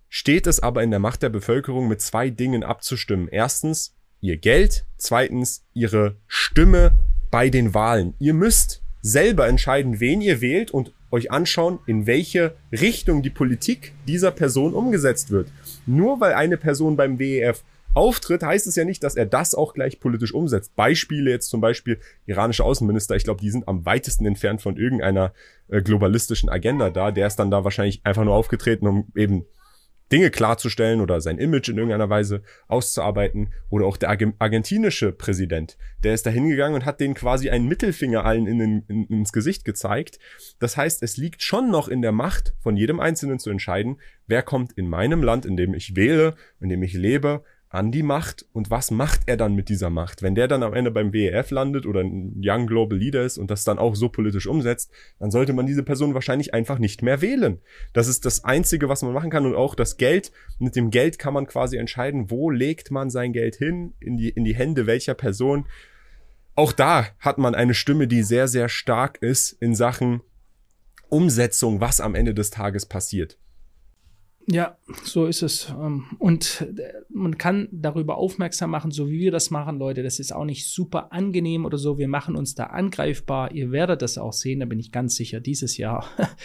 [0.10, 3.28] steht es aber in der Macht der Bevölkerung, mit zwei Dingen abzustimmen.
[3.30, 6.94] Erstens ihr Geld, zweitens ihre Stimme
[7.32, 8.14] bei den Wahlen.
[8.20, 13.94] Ihr müsst selber entscheiden, wen ihr wählt und euch anschauen, in welche Richtung die Politik
[14.08, 15.50] dieser Person umgesetzt wird.
[15.86, 17.64] Nur weil eine Person beim WEF
[17.96, 20.76] auftritt, heißt es ja nicht, dass er das auch gleich politisch umsetzt.
[20.76, 25.34] Beispiele jetzt zum Beispiel iranische Außenminister, ich glaube, die sind am weitesten entfernt von irgendeiner
[25.70, 27.12] äh, globalistischen Agenda da.
[27.12, 29.46] Der ist dann da wahrscheinlich einfach nur aufgetreten, um eben
[30.12, 33.50] Dinge klarzustellen oder sein Image in irgendeiner Weise auszuarbeiten.
[33.70, 38.24] Oder auch der argentinische Präsident, der ist da hingegangen und hat denen quasi einen Mittelfinger
[38.24, 40.20] allen in, in, in, ins Gesicht gezeigt.
[40.60, 44.44] Das heißt, es liegt schon noch in der Macht von jedem Einzelnen zu entscheiden, wer
[44.44, 47.44] kommt in meinem Land, in dem ich wähle, in dem ich lebe,
[47.76, 50.22] an die Macht und was macht er dann mit dieser Macht?
[50.22, 53.52] Wenn der dann am Ende beim WEF landet oder ein Young Global Leader ist und
[53.52, 57.22] das dann auch so politisch umsetzt, dann sollte man diese Person wahrscheinlich einfach nicht mehr
[57.22, 57.60] wählen.
[57.94, 60.32] Das ist das Einzige, was man machen kann und auch das Geld.
[60.58, 64.30] Mit dem Geld kann man quasi entscheiden, wo legt man sein Geld hin, in die,
[64.30, 65.68] in die Hände welcher Person.
[66.56, 70.22] Auch da hat man eine Stimme, die sehr, sehr stark ist in Sachen
[71.10, 73.38] Umsetzung, was am Ende des Tages passiert.
[74.48, 75.70] Ja, so ist es.
[75.70, 80.04] Ähm, und äh, man kann darüber aufmerksam machen, so wie wir das machen, Leute.
[80.04, 81.98] Das ist auch nicht super angenehm oder so.
[81.98, 83.52] Wir machen uns da angreifbar.
[83.54, 86.06] Ihr werdet das auch sehen, da bin ich ganz sicher, dieses Jahr.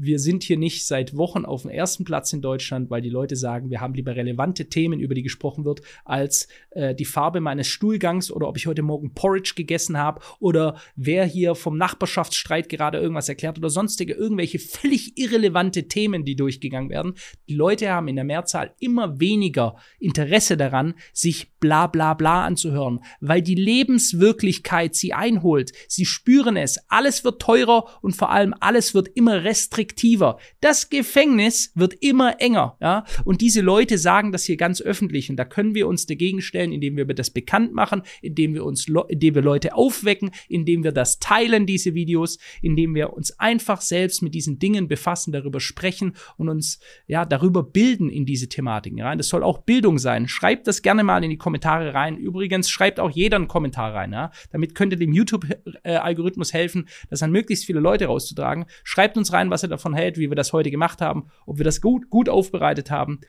[0.00, 3.34] Wir sind hier nicht seit Wochen auf dem ersten Platz in Deutschland, weil die Leute
[3.34, 7.66] sagen, wir haben lieber relevante Themen, über die gesprochen wird, als äh, die Farbe meines
[7.66, 12.98] Stuhlgangs oder ob ich heute Morgen Porridge gegessen habe oder wer hier vom Nachbarschaftsstreit gerade
[12.98, 17.14] irgendwas erklärt oder sonstige irgendwelche völlig irrelevante Themen, die durchgegangen werden
[17.48, 23.00] die Leute haben in der Mehrzahl immer weniger Interesse daran, sich bla bla bla anzuhören,
[23.20, 25.72] weil die Lebenswirklichkeit sie einholt.
[25.88, 30.38] Sie spüren es, alles wird teurer und vor allem alles wird immer restriktiver.
[30.60, 33.04] Das Gefängnis wird immer enger, ja?
[33.24, 36.72] Und diese Leute sagen das hier ganz öffentlich und da können wir uns dagegen stellen,
[36.72, 41.18] indem wir das bekannt machen, indem wir uns indem wir Leute aufwecken, indem wir das
[41.18, 46.48] teilen diese Videos, indem wir uns einfach selbst mit diesen Dingen befassen, darüber sprechen und
[46.48, 49.18] uns ja darüber bilden in diese Thematiken rein.
[49.18, 50.28] Das soll auch Bildung sein.
[50.28, 52.16] Schreibt das gerne mal in die Kommentare rein.
[52.16, 54.12] Übrigens schreibt auch jeder einen Kommentar rein.
[54.12, 54.30] Ja?
[54.50, 58.66] Damit könnt ihr dem YouTube-Algorithmus helfen, das an möglichst viele Leute rauszutragen.
[58.84, 61.64] Schreibt uns rein, was ihr davon hält, wie wir das heute gemacht haben, ob wir
[61.64, 63.20] das gut, gut aufbereitet haben.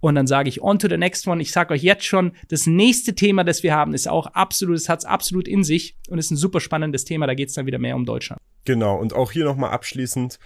[0.00, 1.40] Und dann sage ich on to the next one.
[1.40, 4.88] Ich sage euch jetzt schon, das nächste Thema, das wir haben, ist auch absolut, es
[4.88, 7.28] hat es absolut in sich und ist ein super spannendes Thema.
[7.28, 8.40] Da geht es dann wieder mehr um Deutschland.
[8.64, 8.98] Genau.
[8.98, 10.40] Und auch hier nochmal abschließend.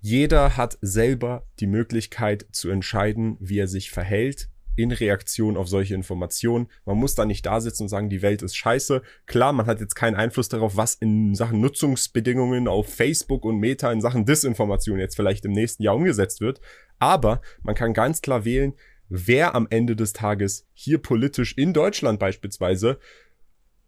[0.00, 5.94] Jeder hat selber die Möglichkeit zu entscheiden, wie er sich verhält in Reaktion auf solche
[5.94, 6.68] Informationen.
[6.84, 9.02] Man muss da nicht da sitzen und sagen, die Welt ist scheiße.
[9.26, 13.90] Klar, man hat jetzt keinen Einfluss darauf, was in Sachen Nutzungsbedingungen auf Facebook und Meta
[13.90, 16.60] in Sachen Disinformation jetzt vielleicht im nächsten Jahr umgesetzt wird.
[16.98, 18.74] Aber man kann ganz klar wählen,
[19.08, 22.98] wer am Ende des Tages hier politisch in Deutschland beispielsweise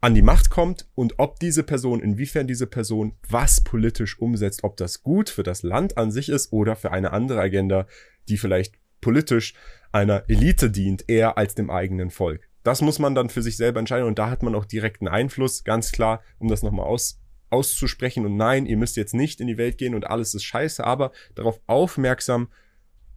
[0.00, 4.76] an die Macht kommt und ob diese Person, inwiefern diese Person was politisch umsetzt, ob
[4.76, 7.86] das gut für das Land an sich ist oder für eine andere Agenda,
[8.28, 9.54] die vielleicht politisch
[9.92, 12.48] einer Elite dient, eher als dem eigenen Volk.
[12.62, 15.64] Das muss man dann für sich selber entscheiden und da hat man auch direkten Einfluss,
[15.64, 17.20] ganz klar, um das nochmal aus,
[17.50, 18.26] auszusprechen.
[18.26, 21.12] Und nein, ihr müsst jetzt nicht in die Welt gehen und alles ist scheiße, aber
[21.34, 22.48] darauf aufmerksam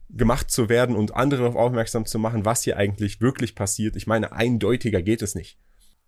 [0.10, 3.96] gemacht zu werden und andere darauf aufmerksam zu machen, was hier eigentlich wirklich passiert.
[3.96, 5.58] Ich meine, eindeutiger geht es nicht.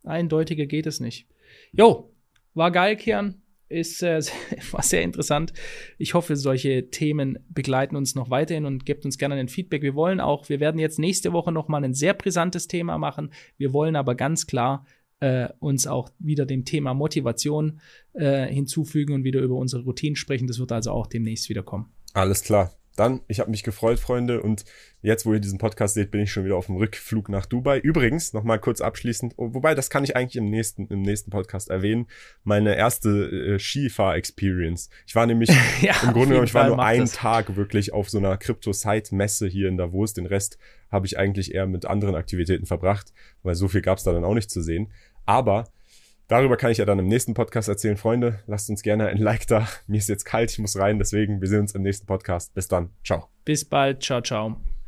[0.03, 1.27] Eindeutiger geht es nicht.
[1.71, 2.13] Jo,
[2.53, 3.42] war geil, Kian.
[3.73, 4.21] Ist, äh,
[4.71, 5.51] war sehr interessant.
[5.97, 9.81] Ich hoffe, solche Themen begleiten uns noch weiterhin und gebt uns gerne ein Feedback.
[9.81, 13.33] Wir wollen auch, wir werden jetzt nächste Woche noch mal ein sehr brisantes Thema machen.
[13.57, 14.85] Wir wollen aber ganz klar
[15.19, 17.79] äh, uns auch wieder dem Thema Motivation
[18.13, 20.47] äh, hinzufügen und wieder über unsere Routinen sprechen.
[20.47, 21.91] Das wird also auch demnächst wieder kommen.
[22.13, 22.71] Alles klar.
[22.95, 24.65] Dann, ich habe mich gefreut, Freunde, und
[25.01, 27.79] jetzt, wo ihr diesen Podcast seht, bin ich schon wieder auf dem Rückflug nach Dubai.
[27.79, 32.07] Übrigens, nochmal kurz abschließend, wobei, das kann ich eigentlich im nächsten, im nächsten Podcast erwähnen,
[32.43, 34.89] meine erste äh, Skifahr-Experience.
[35.07, 35.49] Ich war nämlich,
[35.81, 37.13] ja, im Grunde genommen, ich war nur einen das.
[37.13, 40.13] Tag wirklich auf so einer Crypto-Site-Messe hier in Davos.
[40.13, 40.57] Den Rest
[40.91, 44.23] habe ich eigentlich eher mit anderen Aktivitäten verbracht, weil so viel gab es da dann
[44.23, 44.91] auch nicht zu sehen.
[45.25, 45.65] Aber
[46.33, 47.95] Darüber kann ich ja dann im nächsten Podcast erzählen.
[47.95, 49.67] Freunde, lasst uns gerne ein Like da.
[49.85, 52.55] Mir ist jetzt kalt, ich muss rein, deswegen wir sehen uns im nächsten Podcast.
[52.55, 52.89] Bis dann.
[53.03, 53.29] Ciao.
[53.45, 54.01] Bis bald.
[54.01, 54.57] Ciao, ciao.